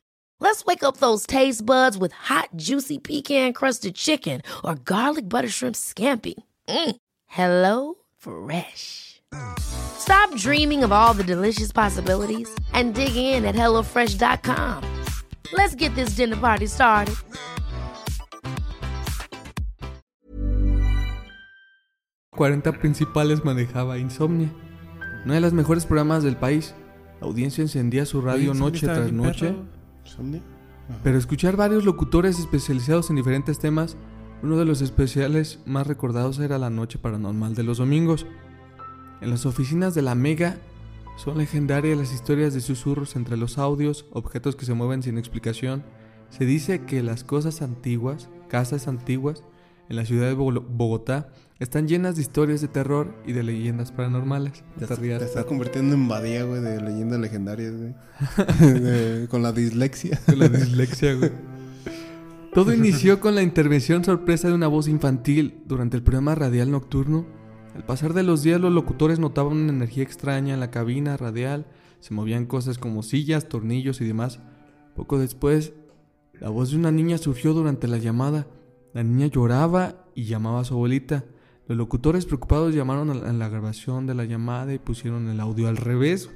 Let's 0.41 0.65
wake 0.65 0.83
up 0.83 0.97
those 0.97 1.27
taste 1.27 1.63
buds 1.63 1.99
with 1.99 2.11
hot, 2.13 2.49
juicy 2.55 2.97
pecan 2.97 3.53
crusted 3.53 3.93
chicken 3.93 4.41
or 4.65 4.73
garlic 4.73 5.29
butter 5.29 5.47
shrimp 5.47 5.75
scampi. 5.75 6.33
Mm. 6.67 6.95
Hello 7.27 7.93
Fresh. 8.17 9.21
Stop 9.59 10.35
dreaming 10.35 10.83
of 10.83 10.91
all 10.91 11.13
the 11.13 11.23
delicious 11.23 11.71
possibilities 11.71 12.49
and 12.73 12.95
dig 12.95 13.15
in 13.15 13.45
at 13.45 13.53
HelloFresh.com. 13.53 14.83
Let's 15.53 15.75
get 15.75 15.93
this 15.93 16.15
dinner 16.15 16.37
party 16.37 16.65
started. 16.65 17.15
Los 22.31 22.37
40 22.37 22.71
principales 22.79 23.45
manejaba 23.45 23.99
Insomnia. 23.99 24.49
Uno 25.23 25.35
de 25.35 25.39
los 25.39 25.53
mejores 25.53 25.85
programas 25.85 26.23
del 26.23 26.35
país. 26.35 26.73
La 27.19 27.27
audiencia 27.27 27.61
encendía 27.61 28.07
su 28.07 28.21
radio 28.21 28.55
noche 28.55 28.87
tras 28.87 29.11
noche. 29.11 29.51
perro. 29.51 29.80
Pero 31.03 31.17
escuchar 31.17 31.55
varios 31.55 31.85
locutores 31.85 32.39
especializados 32.39 33.09
en 33.09 33.15
diferentes 33.15 33.59
temas, 33.59 33.95
uno 34.43 34.57
de 34.57 34.65
los 34.65 34.81
especiales 34.81 35.59
más 35.65 35.87
recordados 35.87 36.39
era 36.39 36.57
la 36.57 36.69
noche 36.69 36.97
paranormal 36.99 37.55
de 37.55 37.63
los 37.63 37.77
domingos. 37.77 38.25
En 39.21 39.29
las 39.29 39.45
oficinas 39.45 39.93
de 39.93 40.01
la 40.01 40.15
Mega 40.15 40.57
son 41.15 41.37
legendarias 41.37 41.97
las 41.97 42.13
historias 42.13 42.53
de 42.53 42.61
susurros 42.61 43.15
entre 43.15 43.37
los 43.37 43.57
audios, 43.57 44.05
objetos 44.11 44.55
que 44.55 44.65
se 44.65 44.73
mueven 44.73 45.03
sin 45.03 45.17
explicación. 45.17 45.83
Se 46.29 46.45
dice 46.45 46.81
que 46.85 47.03
las 47.03 47.23
cosas 47.23 47.61
antiguas, 47.61 48.29
casas 48.49 48.87
antiguas, 48.87 49.43
en 49.89 49.97
la 49.97 50.05
ciudad 50.05 50.27
de 50.27 50.33
Bo- 50.33 50.51
Bogotá, 50.61 51.29
están 51.61 51.87
llenas 51.87 52.15
de 52.15 52.23
historias 52.23 52.59
de 52.59 52.67
terror 52.67 53.13
y 53.25 53.33
de 53.33 53.43
leyendas 53.43 53.91
paranormales. 53.91 54.63
No 54.79 54.87
Te, 54.87 54.95
te 54.95 55.01
te 55.19 55.25
estás 55.25 55.45
convirtiendo 55.45 55.93
en 55.93 56.07
badía, 56.07 56.43
güey, 56.43 56.59
de 56.59 56.81
leyendas 56.81 57.19
legendarias, 57.19 57.73
güey. 57.77 57.93
De- 58.81 59.27
con 59.29 59.43
la 59.43 59.51
dislexia. 59.51 60.19
Con 60.25 60.39
la 60.39 60.49
dislexia, 60.49 61.13
güey. 61.13 61.31
Todo 62.53 62.73
inició 62.73 63.19
con 63.19 63.35
la 63.35 63.43
intervención 63.43 64.03
sorpresa 64.03 64.47
de 64.47 64.55
una 64.55 64.67
voz 64.67 64.87
infantil 64.87 65.61
durante 65.67 65.95
el 65.97 66.03
programa 66.03 66.33
radial 66.33 66.71
nocturno. 66.71 67.27
Al 67.75 67.85
pasar 67.85 68.13
de 68.13 68.23
los 68.23 68.41
días, 68.41 68.59
los 68.59 68.73
locutores 68.73 69.19
notaban 69.19 69.53
una 69.53 69.71
energía 69.71 70.03
extraña 70.03 70.55
en 70.55 70.59
la 70.59 70.71
cabina 70.71 71.15
radial. 71.15 71.67
Se 71.99 72.13
movían 72.15 72.47
cosas 72.47 72.79
como 72.79 73.03
sillas, 73.03 73.47
tornillos 73.47 74.01
y 74.01 74.05
demás. 74.05 74.39
Poco 74.95 75.19
después, 75.19 75.73
la 76.39 76.49
voz 76.49 76.71
de 76.71 76.77
una 76.77 76.91
niña 76.91 77.19
surgió 77.19 77.53
durante 77.53 77.87
la 77.87 77.99
llamada. 77.99 78.47
La 78.93 79.03
niña 79.03 79.27
lloraba 79.27 80.05
y 80.15 80.25
llamaba 80.25 80.61
a 80.61 80.63
su 80.65 80.73
abuelita. 80.73 81.23
Los 81.71 81.77
locutores 81.77 82.25
preocupados 82.25 82.75
llamaron 82.75 83.09
a 83.11 83.13
la, 83.13 83.29
a 83.29 83.31
la 83.31 83.47
grabación 83.47 84.05
de 84.05 84.13
la 84.13 84.25
llamada 84.25 84.73
y 84.73 84.77
pusieron 84.77 85.29
el 85.29 85.39
audio 85.39 85.69
al 85.69 85.77
revés. 85.77 86.29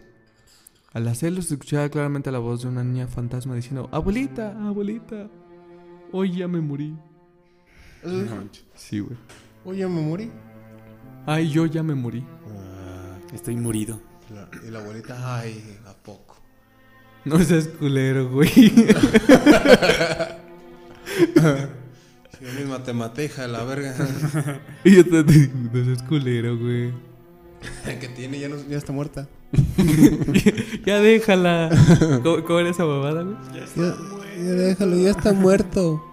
Al 0.93 1.06
hacerlo 1.10 1.41
se 1.41 1.56
escuchaba 1.56 1.89
claramente 1.89 2.32
la 2.32 2.39
voz 2.39 2.62
de 2.62 2.69
una 2.69 2.86
niña 2.86 3.08
fantasma 3.08 3.54
diciendo, 3.54 3.89
abuelita, 3.91 4.52
abuelita, 4.65 5.30
hoy 6.13 6.38
ya 6.38 6.48
me 6.48 6.62
morí. 6.62 6.95
Sí, 8.76 9.02
güey. 9.02 9.17
Oye, 9.65 9.86
me 9.88 10.02
morí. 10.02 10.32
Ay, 11.26 11.50
yo 11.50 11.65
ya 11.65 11.84
me 11.84 11.95
morí. 11.95 12.26
Estoy 13.34 13.58
murido. 13.58 14.00
La- 14.34 14.48
y 14.65 14.71
la 14.71 14.80
abuelita, 14.80 15.38
ay, 15.38 15.80
¿a 15.86 15.93
poco? 15.95 16.38
No 17.26 17.39
seas 17.39 17.67
culero, 17.67 18.30
güey. 18.30 18.50
Si 22.38 22.45
yo 22.45 22.52
misma 22.54 22.84
te 22.84 22.93
maté, 22.93 23.26
hija 23.26 23.43
de 23.43 23.48
la 23.50 23.63
verga. 23.63 23.93
y 24.84 24.95
yo 24.95 25.06
te 25.06 25.24
digo, 25.24 25.54
no 25.74 25.86
seas 25.86 26.04
culero, 26.04 26.58
güey. 26.58 26.91
que 28.00 28.08
tiene, 28.15 28.39
ya, 28.39 28.50
no, 28.50 28.56
ya 28.69 28.78
está 28.78 28.91
muerta. 28.91 29.28
ya 30.86 31.00
déjala. 31.00 31.69
¿Cómo, 32.24 32.43
cómo 32.43 32.60
era 32.60 32.69
esa 32.69 32.84
babada, 32.84 33.24
güey? 33.24 33.36
Ya, 33.54 33.65
ya 34.43 34.52
déjalo, 34.54 34.98
ya 34.98 35.12
está 35.12 35.34
muerto. 35.34 36.04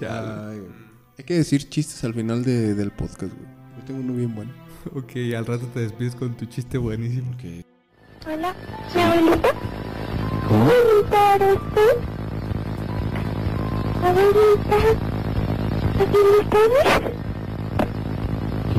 Ay, 0.00 0.58
güey. 0.58 0.86
Hay 1.18 1.24
que 1.24 1.34
decir 1.34 1.68
chistes 1.68 2.02
al 2.04 2.12
final 2.14 2.44
de- 2.44 2.74
del 2.74 2.90
podcast, 2.90 3.32
güey. 3.34 3.48
Yo 3.78 3.84
tengo 3.86 4.00
uno 4.00 4.14
bien 4.14 4.34
bueno. 4.34 4.52
Ok, 4.94 5.12
al 5.36 5.46
rato 5.46 5.66
te 5.72 5.80
despides 5.80 6.14
con 6.14 6.36
tu 6.36 6.44
chiste 6.46 6.76
buenísimo. 6.78 7.34
Hola, 8.26 8.54
mi 8.94 9.00
abuelita. 9.00 9.50
Abuelita, 10.50 11.34
¿eres 11.36 11.58
tú? 11.74 11.80
¿Qué 15.98 16.04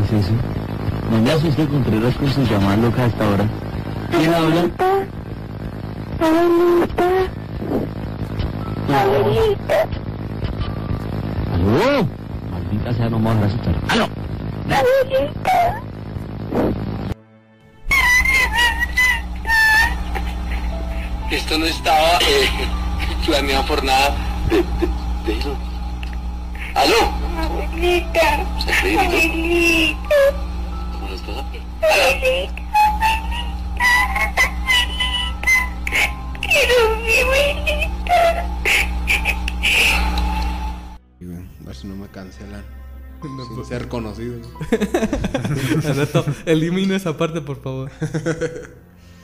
es 0.04 0.12
eso? 0.24 0.34
No 1.12 1.22
me 1.22 1.32
asuste 1.32 1.66
Contreras 1.68 2.16
con 2.16 2.28
sus 2.32 2.50
llamadas 2.50 2.80
locas 2.80 3.12
hasta 3.12 3.26
ahora. 3.26 3.46
¿Quién 4.12 4.34
habla? 4.34 4.70
¿Aló? 11.54 12.08
Maldita 12.52 12.94
sea, 12.94 13.10
no 13.10 13.20
me 13.20 13.34
vas 13.34 13.44
a 13.44 13.46
asustar. 13.46 13.76
¡Aló! 13.90 14.08
Esto 21.32 21.58
no 21.58 21.66
estaba 21.66 22.20
eh, 22.22 22.48
planeado 23.26 23.66
por 23.66 23.84
nada. 23.84 24.16
De, 24.50 24.58
de, 24.58 24.64
de 25.26 25.40
eso. 25.40 25.67
¿Aló? 26.78 27.02
Abuelita, 27.40 28.46
Sofrito. 28.60 29.00
abuelita, 29.00 30.16
¿Cómo 30.94 31.14
está? 31.14 31.32
abuelita, 31.32 32.64
quiero 36.42 36.76
mi 37.02 37.16
abuelita. 37.20 38.20
A 41.62 41.66
ver 41.66 41.76
si 41.76 41.88
no 41.88 41.96
me 41.96 42.08
cancelan. 42.08 42.64
Sin 43.22 43.66
ser 43.66 43.88
conocido. 43.88 44.40
Al 45.88 45.96
rato, 45.98 46.26
elimina 46.46 46.96
esa 46.96 47.18
parte, 47.18 47.42
por 47.42 47.60
favor. 47.62 47.92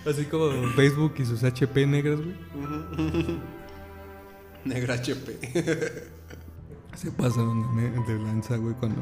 Así 0.10 0.26
como 0.26 0.50
Facebook 0.76 1.14
y 1.20 1.26
sus 1.26 1.44
HP 1.44 1.86
negras, 1.86 2.20
güey. 2.20 2.36
Negra 4.66 4.96
HP. 4.96 5.38
Se 6.96 7.12
pasaron 7.12 7.76
de, 7.76 7.90
de 7.92 8.20
lanza, 8.24 8.58
güey, 8.58 8.76
cuando... 8.76 9.02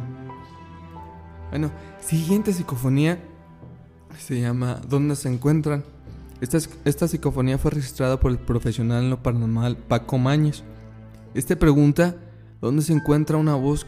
Bueno, 1.50 1.70
siguiente 2.00 2.54
psicofonía 2.54 3.20
se 4.18 4.40
llama 4.40 4.80
¿Dónde 4.88 5.16
se 5.16 5.30
encuentran? 5.30 5.84
Esta, 6.40 6.58
es- 6.58 6.70
esta 6.86 7.08
psicofonía 7.08 7.58
fue 7.58 7.72
registrada 7.72 8.20
por 8.20 8.32
el 8.32 8.40
profesional 8.40 9.04
en 9.04 9.10
lo 9.10 9.22
paranormal 9.22 9.78
Paco 9.78 10.18
Mañez. 10.18 10.64
Este 11.34 11.56
pregunta 11.56 12.16
¿Dónde 12.62 12.82
se 12.84 12.94
encuentra 12.94 13.38
una 13.38 13.56
voz 13.56 13.86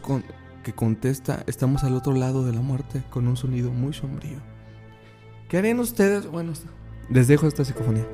que 0.62 0.74
contesta 0.74 1.42
Estamos 1.46 1.84
al 1.84 1.94
otro 1.94 2.12
lado 2.14 2.44
de 2.44 2.52
la 2.52 2.60
muerte 2.60 3.02
con 3.10 3.26
un 3.28 3.36
sonido 3.36 3.70
muy 3.70 3.92
sombrío? 3.94 4.38
¿Qué 5.48 5.58
harían 5.58 5.78
ustedes? 5.80 6.26
Bueno, 6.26 6.52
les 7.10 7.28
dejo 7.28 7.46
esta 7.46 7.64
psicofonía. 7.64 8.06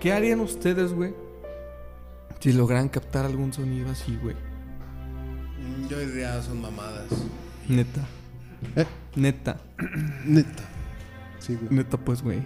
¿Qué 0.00 0.12
harían 0.12 0.40
ustedes, 0.40 0.92
güey? 0.92 1.14
Si 2.40 2.52
logran 2.52 2.88
captar 2.88 3.26
algún 3.26 3.52
sonido 3.52 3.90
así, 3.90 4.18
güey. 4.22 4.34
Yo 5.88 5.98
diría 5.98 6.42
son 6.42 6.60
mamadas. 6.60 7.06
Neta. 7.68 8.00
¿Eh? 8.76 8.86
Neta. 9.14 9.60
Neta. 10.24 10.64
Sí, 11.38 11.56
güey. 11.56 11.68
Neta, 11.70 11.98
pues, 11.98 12.22
güey. 12.22 12.42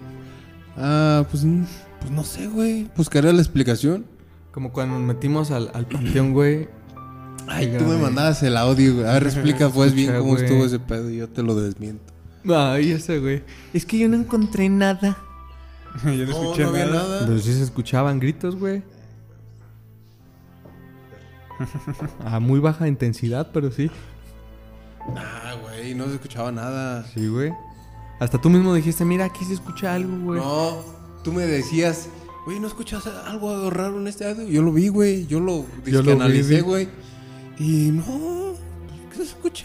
Ah, 0.76 1.24
pues, 1.30 1.44
mm, 1.44 1.64
pues 2.00 2.12
no 2.12 2.24
sé, 2.24 2.48
güey. 2.48 2.90
Buscaré 2.96 3.32
la 3.32 3.40
explicación. 3.40 4.04
Como 4.50 4.72
cuando 4.72 4.98
nos 4.98 5.06
metimos 5.06 5.50
al, 5.50 5.70
al 5.74 5.86
panteón, 5.86 6.32
güey. 6.32 6.68
Ay, 7.46 7.66
Oiga, 7.66 7.78
tú 7.78 7.84
me 7.84 7.98
mandabas 7.98 8.42
el 8.42 8.56
audio, 8.56 8.94
güey. 8.94 9.06
A 9.06 9.12
ver, 9.14 9.24
explica 9.24 9.68
pues 9.68 9.94
bien 9.94 10.12
cómo 10.16 10.32
güey. 10.32 10.44
estuvo 10.44 10.64
ese 10.64 10.78
pedo 10.78 11.10
y 11.10 11.16
yo 11.16 11.28
te 11.28 11.42
lo 11.42 11.54
desmiento. 11.54 12.12
Ay, 12.48 12.92
ese, 12.92 13.18
güey. 13.18 13.42
Es 13.72 13.84
que 13.86 13.98
yo 13.98 14.08
no 14.08 14.16
encontré 14.16 14.68
nada. 14.68 15.18
Yo 16.04 16.10
no, 16.10 16.32
No, 16.32 16.42
escuché 16.42 16.62
no 16.64 16.68
había 16.70 16.86
nada. 16.86 17.02
nada. 17.02 17.26
Pero 17.26 17.38
sí 17.38 17.52
se 17.52 17.62
escuchaban 17.62 18.18
gritos, 18.20 18.56
güey. 18.56 18.82
A 22.24 22.40
muy 22.40 22.58
baja 22.60 22.88
intensidad, 22.88 23.50
pero 23.52 23.70
sí. 23.70 23.90
Ah, 25.16 25.54
güey, 25.62 25.94
no 25.94 26.06
se 26.06 26.14
escuchaba 26.14 26.50
nada. 26.50 27.04
Sí, 27.14 27.28
güey. 27.28 27.52
Hasta 28.20 28.40
tú 28.40 28.48
mismo 28.50 28.74
dijiste, 28.74 29.04
mira, 29.04 29.26
aquí 29.26 29.44
se 29.44 29.54
escucha 29.54 29.94
algo, 29.94 30.16
güey. 30.24 30.40
No, 30.40 30.82
tú 31.22 31.32
me 31.32 31.42
decías, 31.46 32.08
güey, 32.46 32.58
¿no 32.58 32.66
escuchas 32.68 33.06
algo 33.06 33.70
raro 33.70 34.00
en 34.00 34.06
este 34.08 34.28
audio? 34.28 34.46
Yo 34.48 34.62
lo 34.62 34.72
vi, 34.72 34.88
güey. 34.88 35.26
Yo 35.26 35.40
lo, 35.40 35.64
Yo 35.86 36.02
lo 36.02 36.12
analicé, 36.12 36.56
vi. 36.56 36.60
güey. 36.60 36.88
Y 37.58 37.90
no, 37.92 38.54
¿qué 39.10 39.16
se 39.18 39.22
escucha? 39.24 39.64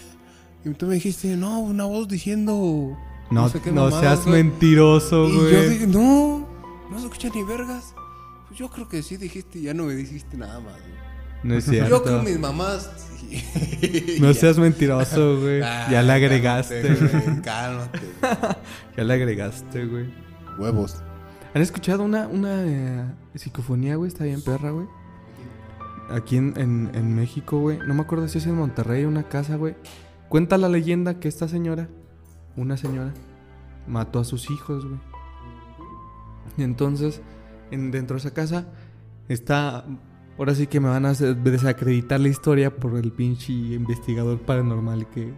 Y 0.66 0.70
tú 0.72 0.88
me 0.88 0.96
dijiste, 0.96 1.36
no, 1.38 1.60
una 1.60 1.86
voz 1.86 2.08
diciendo. 2.08 2.98
No, 3.32 3.48
sé 3.50 3.62
qué 3.62 3.72
no 3.72 3.84
mamadas, 3.86 4.00
seas 4.02 4.26
güey. 4.26 4.44
mentiroso, 4.44 5.28
Y 5.28 5.34
yo 5.34 5.40
güey. 5.42 5.70
dije, 5.70 5.88
no, 5.88 6.48
no 6.90 7.00
se 7.00 7.06
escucha 7.06 7.30
ni 7.34 7.44
vergas. 7.44 7.94
Pues 8.48 8.60
yo 8.60 8.70
creo 8.70 8.88
que 8.90 9.04
sí 9.04 9.18
dijiste 9.18 9.60
y 9.60 9.64
ya 9.64 9.74
no 9.74 9.84
me 9.86 9.94
dijiste 9.96 10.36
nada 10.38 10.60
más, 10.60 10.74
güey. 10.74 11.00
No 11.44 11.56
es 11.56 11.66
Yo 11.68 11.72
cierto. 11.72 12.04
creo 12.04 12.24
mis 12.24 12.40
mamás. 12.40 12.90
sí. 13.20 13.44
No 14.20 14.34
seas 14.34 14.58
mentiroso, 14.58 15.40
güey. 15.40 15.62
Ah, 15.62 15.88
ya 15.92 16.02
le 16.02 16.12
agregaste, 16.14 16.82
cálmate, 16.82 17.06
güey. 17.08 17.24
güey, 17.26 17.42
Cálmate. 17.42 18.00
Ya 18.98 19.04
le 19.04 19.14
agregaste, 19.14 19.86
güey. 19.86 20.14
Huevos. 20.58 20.98
¿Han 21.54 21.62
escuchado 21.62 22.04
una, 22.04 22.28
una 22.28 22.64
eh, 22.66 23.06
psicofonía, 23.36 23.96
güey? 23.96 24.10
Está 24.10 24.24
bien 24.26 24.42
perra, 24.42 24.72
güey. 24.72 24.88
Aquí 26.10 26.38
en, 26.38 26.54
en, 26.58 26.90
en 26.94 27.16
México, 27.16 27.60
güey. 27.60 27.78
No 27.88 27.94
me 27.94 28.02
acuerdo 28.02 28.28
si 28.28 28.40
es 28.40 28.46
en 28.48 28.56
Monterrey, 28.56 29.06
una 29.06 29.24
casa, 29.30 29.56
güey. 29.56 29.76
Cuenta 30.28 30.58
la 30.58 30.68
leyenda 30.70 31.20
que 31.20 31.28
esta 31.28 31.48
señora, 31.48 31.88
una 32.60 32.78
señora, 32.78 33.14
mató 33.88 34.20
a 34.20 34.24
sus 34.24 34.50
hijos, 34.52 34.86
güey. 34.86 35.00
Y 36.58 36.64
entonces, 36.64 37.22
en, 37.72 37.92
dentro 37.92 38.16
de 38.16 38.20
esa 38.20 38.34
casa, 38.34 38.68
está... 39.28 39.86
Ahora 40.38 40.56
sí 40.56 40.68
que 40.68 40.80
me 40.80 40.88
van 40.88 41.06
a 41.06 41.14
desacreditar 41.14 42.20
la 42.20 42.30
historia 42.30 42.74
por 42.74 42.96
el 42.98 43.12
pinche 43.12 43.52
investigador 43.52 44.40
paranormal 44.40 45.06
que, 45.10 45.34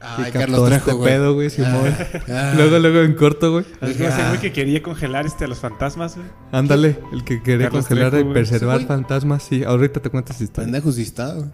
Ay, 0.00 0.26
que 0.26 0.30
Carlos 0.30 0.60
captó 0.60 0.66
Trejo, 0.66 0.76
este 0.76 0.92
güey. 0.92 1.10
pedo, 1.10 1.34
güey, 1.34 1.50
Simón. 1.50 1.96
Ah. 2.28 2.52
luego, 2.56 2.78
luego 2.78 3.00
en 3.00 3.14
corto, 3.14 3.50
güey. 3.50 3.64
Es 3.80 3.98
ese 4.00 4.28
güey 4.28 4.40
que 4.40 4.52
quería 4.52 4.80
congelar 4.80 5.26
este 5.26 5.44
a 5.44 5.48
los 5.48 5.58
fantasmas, 5.58 6.14
güey. 6.14 6.28
Ándale, 6.52 7.00
el 7.12 7.24
que 7.24 7.42
quería 7.42 7.66
Carlos 7.66 7.86
congelar 7.88 8.12
Trejo, 8.12 8.30
y 8.30 8.32
preservar 8.32 8.86
fantasmas, 8.86 9.42
sí. 9.42 9.64
Ahorita 9.64 10.00
te 10.00 10.08
cuento 10.10 10.30
esta 10.30 10.44
historia. 10.44 10.66
Pendejo 10.66 10.90
está, 10.90 11.34
güey. 11.34 11.50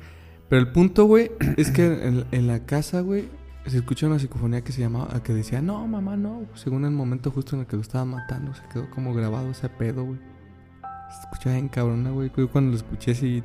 Pero 0.50 0.60
el 0.60 0.68
punto, 0.70 1.04
güey, 1.06 1.30
es 1.56 1.70
que 1.70 1.86
en, 1.86 2.26
en 2.32 2.46
la 2.46 2.66
casa, 2.66 3.00
güey, 3.00 3.28
se 3.68 3.78
escucha 3.78 4.06
una 4.06 4.18
psicofonía 4.18 4.62
que 4.62 4.72
se 4.72 4.80
llamaba, 4.80 5.22
que 5.22 5.32
decía, 5.34 5.60
no, 5.60 5.86
mamá, 5.86 6.16
no. 6.16 6.46
Según 6.54 6.84
el 6.84 6.90
momento 6.90 7.30
justo 7.30 7.56
en 7.56 7.60
el 7.60 7.66
que 7.66 7.76
lo 7.76 7.82
estaban 7.82 8.08
matando, 8.08 8.54
se 8.54 8.62
quedó 8.72 8.88
como 8.90 9.14
grabado 9.14 9.50
ese 9.50 9.68
pedo, 9.68 10.04
güey. 10.04 10.18
Se 11.10 11.20
escuchaba 11.22 11.54
bien 11.54 11.68
cabrona, 11.68 12.10
güey. 12.10 12.30
Yo 12.36 12.50
cuando 12.50 12.72
lo 12.72 12.76
escuché, 12.76 13.14
sí. 13.14 13.42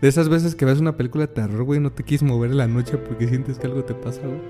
De 0.00 0.08
esas 0.08 0.28
veces 0.28 0.54
que 0.54 0.64
ves 0.64 0.80
una 0.80 0.96
película 0.96 1.26
de 1.26 1.32
terror, 1.32 1.62
güey, 1.64 1.80
no 1.80 1.90
te 1.92 2.02
quieres 2.04 2.22
mover 2.22 2.50
en 2.50 2.58
la 2.58 2.66
noche 2.66 2.98
porque 2.98 3.26
sientes 3.28 3.58
que 3.58 3.66
algo 3.66 3.84
te 3.84 3.94
pasa, 3.94 4.20
güey. 4.20 4.40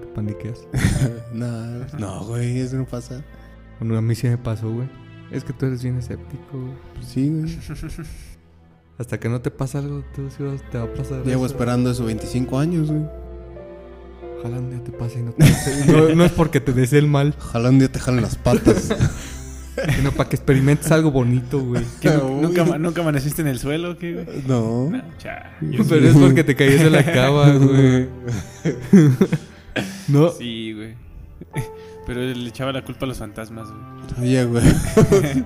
Te 0.00 0.06
paniqueas. 0.08 0.66
No, 1.32 1.84
no, 1.98 2.24
güey, 2.26 2.60
eso 2.60 2.76
no 2.76 2.84
pasa. 2.84 3.24
Bueno, 3.80 3.98
a 3.98 4.02
mí 4.02 4.14
sí 4.14 4.28
me 4.28 4.38
pasó, 4.38 4.70
güey. 4.70 4.88
Es 5.32 5.42
que 5.42 5.52
tú 5.52 5.66
eres 5.66 5.82
bien 5.82 5.98
escéptico, 5.98 6.44
güey. 6.52 6.74
Pues 6.94 7.06
sí, 7.06 7.28
güey. 7.28 7.58
Hasta 8.98 9.18
que 9.18 9.28
no 9.28 9.40
te 9.40 9.50
pasa 9.50 9.78
algo, 9.78 10.04
tú 10.14 10.28
sí 10.36 10.42
vas- 10.44 10.62
te 10.70 10.78
va 10.78 10.84
a 10.84 10.92
pasar. 10.94 11.24
Llevo 11.24 11.46
eso. 11.46 11.54
esperando 11.54 11.90
eso 11.90 12.04
25 12.04 12.58
años, 12.58 12.90
güey. 12.90 13.04
Ojalá 14.38 14.58
un 14.58 14.70
día 14.70 14.84
te 14.84 14.92
pase 14.92 15.18
y 15.20 15.22
no 15.22 15.32
te 15.32 15.44
pase. 15.44 15.86
no, 15.92 16.14
no 16.14 16.24
es 16.24 16.32
porque 16.32 16.60
te 16.60 16.72
desee 16.72 16.98
el 17.00 17.08
mal, 17.08 17.34
Ojalá 17.38 17.70
un 17.70 17.78
día 17.78 17.90
te 17.90 17.98
jalen 17.98 18.22
las 18.22 18.36
patas. 18.36 18.94
sino 19.96 20.12
para 20.12 20.28
que 20.28 20.36
experimentes 20.36 20.92
algo 20.92 21.10
bonito, 21.10 21.58
güey. 21.60 21.82
¿Qué, 22.00 22.08
nu- 22.10 22.36
Uy. 22.36 22.42
¿Nunca, 22.42 22.64
ma- 22.64 22.78
¿Nunca 22.78 23.00
amaneciste 23.02 23.42
en 23.42 23.48
el 23.48 23.58
suelo 23.58 23.98
qué, 23.98 24.12
güey? 24.14 24.26
no. 24.46 24.90
No, 24.90 25.02
cha, 25.18 25.56
yo 25.60 25.82
sí. 25.82 25.88
Pero 25.90 26.08
es 26.08 26.16
porque 26.16 26.44
te 26.44 26.54
caías 26.54 26.80
de 26.84 26.90
la 26.90 27.04
cama, 27.04 27.52
güey. 27.58 28.06
no. 30.08 30.30
Sí, 30.30 30.72
güey. 30.74 30.94
Pero 32.06 32.20
le 32.20 32.48
echaba 32.48 32.70
la 32.70 32.84
culpa 32.84 33.06
a 33.06 33.08
los 33.08 33.18
fantasmas, 33.18 33.66
güey. 34.18 34.28
Oye, 34.28 34.44
güey. 34.44 34.64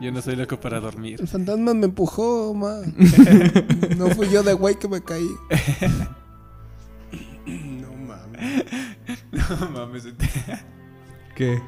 Yo 0.00 0.12
no 0.12 0.22
soy 0.22 0.36
loco 0.36 0.60
para 0.60 0.78
dormir. 0.78 1.20
El 1.20 1.26
fantasma 1.26 1.74
me 1.74 1.86
empujó, 1.86 2.54
ma. 2.54 2.80
No 3.96 4.08
fui 4.10 4.28
yo 4.28 4.42
de 4.42 4.52
güey 4.52 4.78
que 4.78 4.88
me 4.88 5.02
caí. 5.02 5.28
No 7.46 7.90
mames. 7.92 8.64
No 9.32 9.70
mames. 9.70 10.08
¿Qué? 11.34 11.60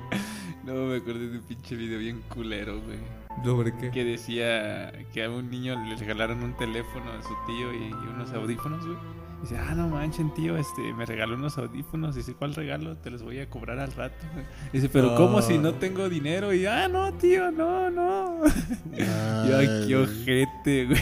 No 0.64 0.74
me 0.74 0.96
acordé 0.96 1.28
de 1.28 1.38
un 1.38 1.44
pinche 1.44 1.74
video 1.74 1.98
bien 1.98 2.22
culero, 2.28 2.80
güey. 2.82 2.98
¿Sobre 3.44 3.74
qué? 3.78 3.90
Que 3.90 4.04
decía 4.04 4.92
que 5.12 5.24
a 5.24 5.30
un 5.30 5.50
niño 5.50 5.82
le 5.88 5.96
regalaron 5.96 6.42
un 6.42 6.54
teléfono 6.56 7.10
a 7.10 7.22
su 7.22 7.34
tío 7.46 7.72
y, 7.72 7.88
y 7.88 8.08
unos 8.14 8.30
audífonos, 8.32 8.84
güey. 8.84 8.98
Dice, 9.42 9.56
ah, 9.56 9.74
no 9.74 9.88
manchen, 9.88 10.34
tío, 10.34 10.56
este, 10.58 10.92
me 10.92 11.06
regaló 11.06 11.34
unos 11.34 11.56
audífonos. 11.56 12.14
Dice, 12.14 12.34
¿cuál 12.34 12.54
regalo? 12.54 12.96
Te 12.98 13.10
los 13.10 13.22
voy 13.22 13.38
a 13.38 13.48
cobrar 13.48 13.78
al 13.78 13.92
rato. 13.92 14.14
Dice, 14.72 14.88
pero 14.90 15.12
No. 15.12 15.16
¿cómo 15.16 15.40
si 15.40 15.56
no 15.56 15.74
tengo 15.74 16.08
dinero? 16.10 16.52
Y, 16.52 16.66
ah, 16.66 16.88
no, 16.88 17.12
tío, 17.14 17.50
no, 17.50 17.90
no. 17.90 18.40
y, 18.96 19.00
ay, 19.00 19.86
qué 19.88 19.96
ojete, 19.96 20.86
güey. 20.86 21.00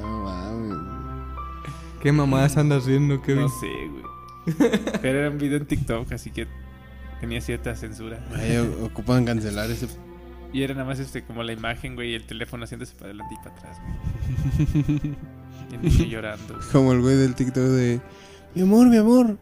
No 0.00 0.24
mames. 0.24 0.78
¿Qué 2.00 2.10
mamadas 2.10 2.56
andas 2.56 2.86
riendo, 2.86 3.20
Kevin? 3.20 3.42
No 3.42 3.48
sé, 3.48 3.66
güey. 3.88 4.02
Pero 5.02 5.18
era 5.20 5.30
un 5.30 5.38
video 5.38 5.58
en 5.58 5.66
TikTok, 5.66 6.10
así 6.12 6.30
que 6.30 6.48
tenía 7.20 7.40
cierta 7.40 7.76
censura. 7.76 8.24
Ay, 8.34 8.56
ocupan 8.82 9.24
cancelar 9.24 9.70
ese. 9.70 9.86
Y 10.52 10.62
era 10.62 10.74
nada 10.74 10.86
más 10.86 10.98
este, 10.98 11.22
como 11.22 11.42
la 11.42 11.52
imagen, 11.52 11.94
güey, 11.94 12.10
y 12.10 12.14
el 12.14 12.24
teléfono 12.26 12.64
haciéndose 12.64 12.94
para 12.94 13.06
adelante 13.10 13.34
y 13.34 13.44
para 13.44 13.56
atrás, 13.56 13.78
güey. 13.80 15.14
Y 15.72 15.74
el 15.76 15.82
niño 15.82 16.04
llorando. 16.04 16.54
güey. 16.54 16.68
Como 16.72 16.92
el 16.92 17.00
güey 17.00 17.16
del 17.16 17.34
TikTok 17.34 17.64
de. 17.64 18.00
Mi 18.54 18.62
amor, 18.62 18.86
mi 18.88 18.96
amor. 18.98 19.36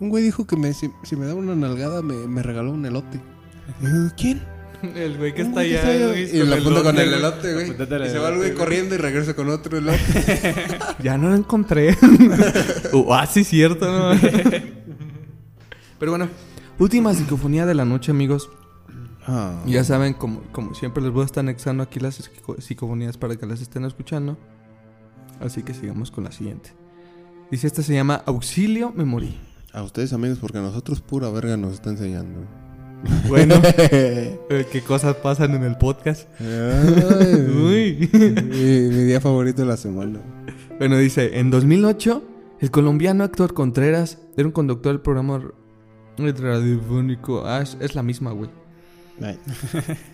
Un 0.00 0.08
güey 0.08 0.24
dijo 0.24 0.46
que 0.46 0.56
me, 0.56 0.72
si, 0.72 0.90
si 1.04 1.14
me 1.16 1.26
daba 1.26 1.38
una 1.38 1.54
nalgada 1.54 2.02
me, 2.02 2.14
me 2.26 2.42
regaló 2.42 2.72
un 2.72 2.84
elote. 2.86 3.20
¿Quién? 4.16 4.42
El 4.94 5.18
güey 5.18 5.34
que 5.34 5.42
está 5.42 5.56
güey 5.60 5.76
allá. 5.76 6.06
güey, 6.08 6.36
Y 6.36 6.42
la 6.42 6.56
apunta 6.56 6.82
con 6.82 6.98
el 6.98 7.12
elote, 7.12 7.52
güey. 7.52 7.70
Y 7.72 8.08
se 8.10 8.18
va 8.18 8.30
el 8.30 8.36
güey 8.38 8.54
corriendo 8.54 8.94
y 8.94 8.98
regresa 8.98 9.34
con 9.34 9.50
otro 9.50 9.76
elote. 9.76 9.98
Ya 11.02 11.18
no 11.18 11.28
lo 11.28 11.36
encontré. 11.36 11.96
Uh, 12.92 13.12
ah, 13.12 13.26
sí, 13.26 13.44
cierto, 13.44 13.86
¿no? 13.86 14.18
Pero 15.98 16.12
bueno, 16.12 16.28
última 16.78 17.12
psicofonía 17.14 17.66
de 17.66 17.74
la 17.74 17.84
noche, 17.84 18.10
amigos. 18.10 18.48
Ah. 19.26 19.62
Ya 19.66 19.84
saben, 19.84 20.14
como, 20.14 20.42
como 20.50 20.74
siempre, 20.74 21.02
les 21.02 21.12
voy 21.12 21.22
a 21.22 21.26
estar 21.26 21.42
anexando 21.44 21.82
aquí 21.82 22.00
las 22.00 22.18
psico- 22.18 22.60
psicofonías 22.60 23.16
para 23.18 23.36
que 23.36 23.46
las 23.46 23.60
estén 23.60 23.84
escuchando. 23.84 24.38
Así 25.40 25.62
que 25.62 25.74
sigamos 25.74 26.10
con 26.10 26.24
la 26.24 26.32
siguiente. 26.32 26.72
Dice, 27.50 27.66
esta 27.66 27.82
se 27.82 27.94
llama 27.94 28.22
Auxilio 28.26 28.92
Me 28.94 29.04
Morí. 29.04 29.36
A 29.72 29.82
ustedes, 29.82 30.12
amigos, 30.12 30.38
porque 30.38 30.58
a 30.58 30.62
nosotros 30.62 31.00
pura 31.00 31.30
verga 31.30 31.56
nos 31.56 31.74
está 31.74 31.90
enseñando. 31.90 32.40
Bueno, 33.28 33.54
eh, 33.78 34.66
qué 34.70 34.82
cosas 34.82 35.16
pasan 35.16 35.54
en 35.54 35.64
el 35.64 35.76
podcast. 35.76 36.28
Ay, 36.38 37.96
Uy. 38.04 38.10
mi, 38.12 38.30
mi 38.30 39.04
día 39.04 39.20
favorito 39.20 39.62
de 39.62 39.68
la 39.68 39.76
semana. 39.76 40.20
Bueno, 40.78 40.96
dice, 40.98 41.38
en 41.38 41.50
2008, 41.50 42.22
el 42.60 42.70
colombiano 42.70 43.24
Héctor 43.24 43.54
Contreras 43.54 44.18
era 44.36 44.46
un 44.46 44.52
conductor 44.52 44.92
del 44.92 45.00
programa 45.00 45.40
radiofónico. 46.18 47.46
Ah, 47.46 47.62
es, 47.62 47.76
es 47.80 47.94
la 47.94 48.02
misma, 48.02 48.32
güey. 48.32 48.50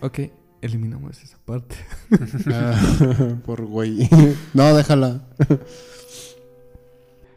Ok, 0.00 0.20
eliminamos 0.60 1.22
esa 1.22 1.38
parte. 1.44 1.76
Ah, 2.52 3.36
por 3.44 3.64
güey. 3.66 4.08
No, 4.54 4.74
déjala. 4.74 5.22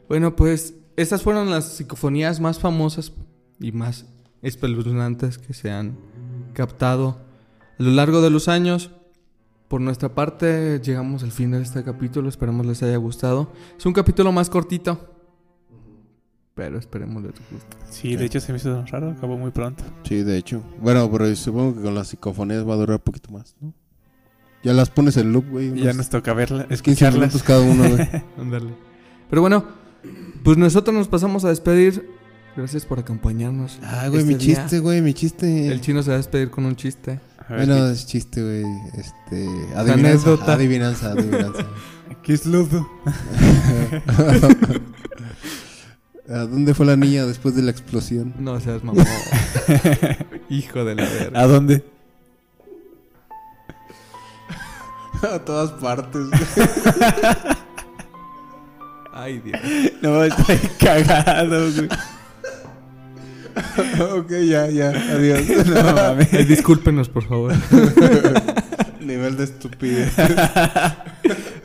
Bueno, 0.08 0.36
pues 0.36 0.74
estas 0.96 1.22
fueron 1.22 1.50
las 1.52 1.66
psicofonías 1.66 2.40
más 2.40 2.60
famosas 2.60 3.14
y 3.60 3.72
más 3.72 4.06
espeluznantes 4.42 5.38
que 5.38 5.54
se 5.54 5.72
han 5.72 5.98
captado 6.54 7.20
a 7.78 7.84
lo 7.84 7.92
largo 7.92 8.22
de 8.22 8.30
los 8.30 8.48
años. 8.48 8.92
Por 9.68 9.82
nuestra 9.82 10.16
parte, 10.16 10.82
llegamos 10.84 11.24
al 11.24 11.32
fin 11.32 11.52
de 11.52 11.62
este 11.62 11.84
capítulo. 11.84 12.28
Esperemos 12.28 12.66
les 12.66 12.82
haya 12.82 12.98
gustado. 12.98 13.54
Es 13.78 13.86
un 13.86 13.94
capítulo 13.94 14.32
más 14.32 14.50
cortito. 14.50 15.19
Pero 16.60 16.78
esperemos 16.78 17.24
les 17.24 17.32
guste. 17.32 17.78
Sí, 17.90 18.18
de 18.18 18.26
hecho 18.26 18.42
se 18.42 18.52
me 18.52 18.58
hizo 18.58 18.84
raro, 18.88 19.12
acabó 19.12 19.38
muy 19.38 19.52
pronto. 19.52 19.82
Sí, 20.04 20.24
de 20.24 20.36
hecho. 20.38 20.62
Bueno, 20.82 21.10
pero 21.10 21.34
supongo 21.38 21.74
que 21.76 21.82
con 21.84 21.96
las 21.96 22.10
psicofonías 22.10 22.68
va 22.68 22.74
a 22.74 22.78
durar 22.78 22.98
un 22.98 23.02
poquito 23.04 23.32
más, 23.32 23.56
¿no? 23.62 23.74
Ya 24.62 24.74
las 24.74 24.90
pones 24.90 25.16
en 25.16 25.32
loop, 25.32 25.50
güey. 25.50 25.74
Ya 25.82 25.94
nos 25.94 26.10
toca 26.10 26.34
verla, 26.34 26.64
15 26.68 26.74
escucharlas. 26.74 27.20
minutos 27.30 27.44
cada 27.44 27.62
uno, 27.62 27.88
güey. 27.90 28.10
Ándale. 28.38 28.74
Pero 29.30 29.42
bueno, 29.42 29.64
pues 30.44 30.58
nosotros 30.58 30.94
nos 30.94 31.08
pasamos 31.08 31.46
a 31.46 31.50
despedir. 31.50 32.10
Gracias 32.58 32.86
por 32.86 33.00
acompañarnos. 33.00 33.80
Ah, 33.82 34.08
güey, 34.10 34.20
este 34.20 34.34
mi 34.34 34.38
día. 34.38 34.56
chiste, 34.58 34.80
güey, 34.80 35.02
mi 35.02 35.14
chiste. 35.14 35.70
El 35.70 35.80
chino 35.80 36.04
se 36.04 36.10
va 36.10 36.16
a 36.16 36.18
despedir 36.18 36.50
con 36.50 36.66
un 36.66 36.76
chiste. 36.76 37.22
A 37.38 37.54
ver, 37.54 37.68
Bueno, 37.68 37.86
¿qué- 37.86 37.92
es 37.94 38.06
chiste, 38.06 38.44
güey. 38.44 38.66
Este. 38.98 39.48
anécdota. 39.78 40.56
Adivinanza, 40.56 41.12
adivinanza, 41.12 41.12
adivinanza. 41.14 41.66
¿Qué 42.22 42.34
es 42.34 42.46
lodo? 42.46 42.86
¿A 46.30 46.46
dónde 46.46 46.76
fue 46.76 46.86
la 46.86 46.96
niña 46.96 47.26
después 47.26 47.56
de 47.56 47.64
la 47.64 47.72
explosión? 47.72 48.36
No 48.38 48.60
seas 48.60 48.84
mamón. 48.84 49.04
Hijo 50.50 50.86
de 50.86 50.94
la 50.94 51.04
verga. 51.04 51.42
¿A 51.42 51.48
dónde? 51.48 51.84
A 55.24 55.40
todas 55.40 55.72
partes. 55.72 56.22
Ay, 59.12 59.40
Dios. 59.40 59.60
No, 60.04 60.24
estoy 60.24 60.58
cagado, 60.80 61.72
güey. 61.74 61.90
ok, 64.20 64.30
ya, 64.48 64.70
ya. 64.70 64.90
Adiós. 64.92 65.66
No 65.66 65.94
mames. 65.94 66.32
Eh, 66.32 66.46
discúlpenos, 66.46 67.10
por 67.10 67.24
favor. 67.28 67.54
Nivel 69.02 69.36
de 69.36 69.46
estupidez. 69.46 70.14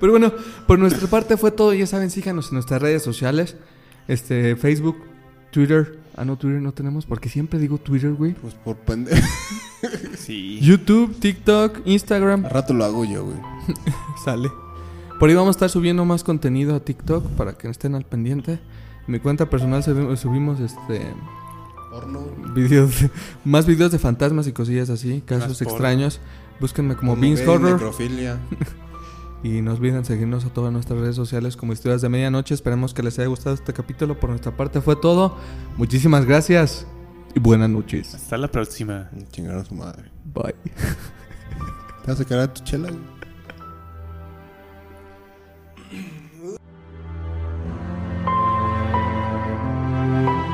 Pero 0.00 0.10
bueno, 0.10 0.32
por 0.66 0.78
nuestra 0.78 1.06
parte 1.06 1.36
fue 1.36 1.50
todo. 1.50 1.74
Ya 1.74 1.86
saben, 1.86 2.10
síganos 2.10 2.48
en 2.48 2.54
nuestras 2.54 2.80
redes 2.80 3.02
sociales. 3.02 3.56
Este, 4.08 4.56
Facebook, 4.56 4.96
Twitter. 5.50 5.98
Ah, 6.16 6.24
no, 6.24 6.36
Twitter 6.36 6.60
no 6.60 6.72
tenemos 6.72 7.06
porque 7.06 7.28
siempre 7.28 7.58
digo 7.58 7.78
Twitter, 7.78 8.12
güey. 8.12 8.34
Pues 8.34 8.54
por 8.54 8.76
pendejo. 8.76 9.26
Sí. 10.16 10.60
YouTube, 10.62 11.14
TikTok, 11.20 11.80
Instagram. 11.84 12.46
A 12.46 12.48
rato 12.48 12.72
lo 12.72 12.86
hago 12.86 13.04
yo, 13.04 13.24
güey. 13.24 13.36
Sale. 14.24 14.48
Por 15.20 15.28
ahí 15.28 15.34
vamos 15.34 15.48
a 15.48 15.56
estar 15.58 15.68
subiendo 15.68 16.06
más 16.06 16.24
contenido 16.24 16.74
a 16.74 16.80
TikTok 16.80 17.26
para 17.32 17.52
que 17.58 17.68
estén 17.68 17.94
al 17.94 18.04
pendiente. 18.06 18.52
En 19.06 19.12
mi 19.12 19.18
cuenta 19.20 19.50
personal 19.50 19.82
subi- 19.82 20.16
subimos 20.16 20.58
este 20.60 21.02
Porno. 21.90 22.22
videos, 22.54 22.98
de- 23.02 23.10
más 23.44 23.66
videos 23.66 23.92
de 23.92 23.98
fantasmas 23.98 24.46
y 24.46 24.52
cosillas 24.52 24.88
así, 24.88 25.22
casos 25.26 25.60
extraños. 25.60 26.18
Búsquenme 26.60 26.96
como 26.96 27.14
Beans 27.14 27.40
Horror 27.46 27.72
Necrofilia. 27.72 28.38
Y 29.44 29.60
no 29.60 29.74
olviden 29.74 30.06
seguirnos 30.06 30.46
a 30.46 30.48
todas 30.48 30.72
nuestras 30.72 30.98
redes 30.98 31.14
sociales 31.14 31.54
como 31.54 31.74
Historias 31.74 32.00
de 32.00 32.08
Medianoche. 32.08 32.54
Esperemos 32.54 32.94
que 32.94 33.02
les 33.02 33.18
haya 33.18 33.28
gustado 33.28 33.54
este 33.54 33.74
capítulo. 33.74 34.18
Por 34.18 34.30
nuestra 34.30 34.56
parte 34.56 34.80
fue 34.80 34.96
todo. 34.96 35.36
Muchísimas 35.76 36.24
gracias 36.24 36.86
y 37.34 37.40
buenas 37.40 37.68
noches. 37.68 38.14
Hasta 38.14 38.38
la 38.38 38.48
próxima. 38.48 39.10
Chingar 39.32 39.58
a 39.58 39.64
su 39.66 39.74
madre. 39.74 40.10
Bye. 40.24 40.54
¿Te 42.04 42.10
vas 42.10 42.20
a 42.20 42.22
sacar 42.22 42.38
a 42.38 42.54
tu 42.54 42.64
chela, 42.64 42.88
güey? 42.90 43.02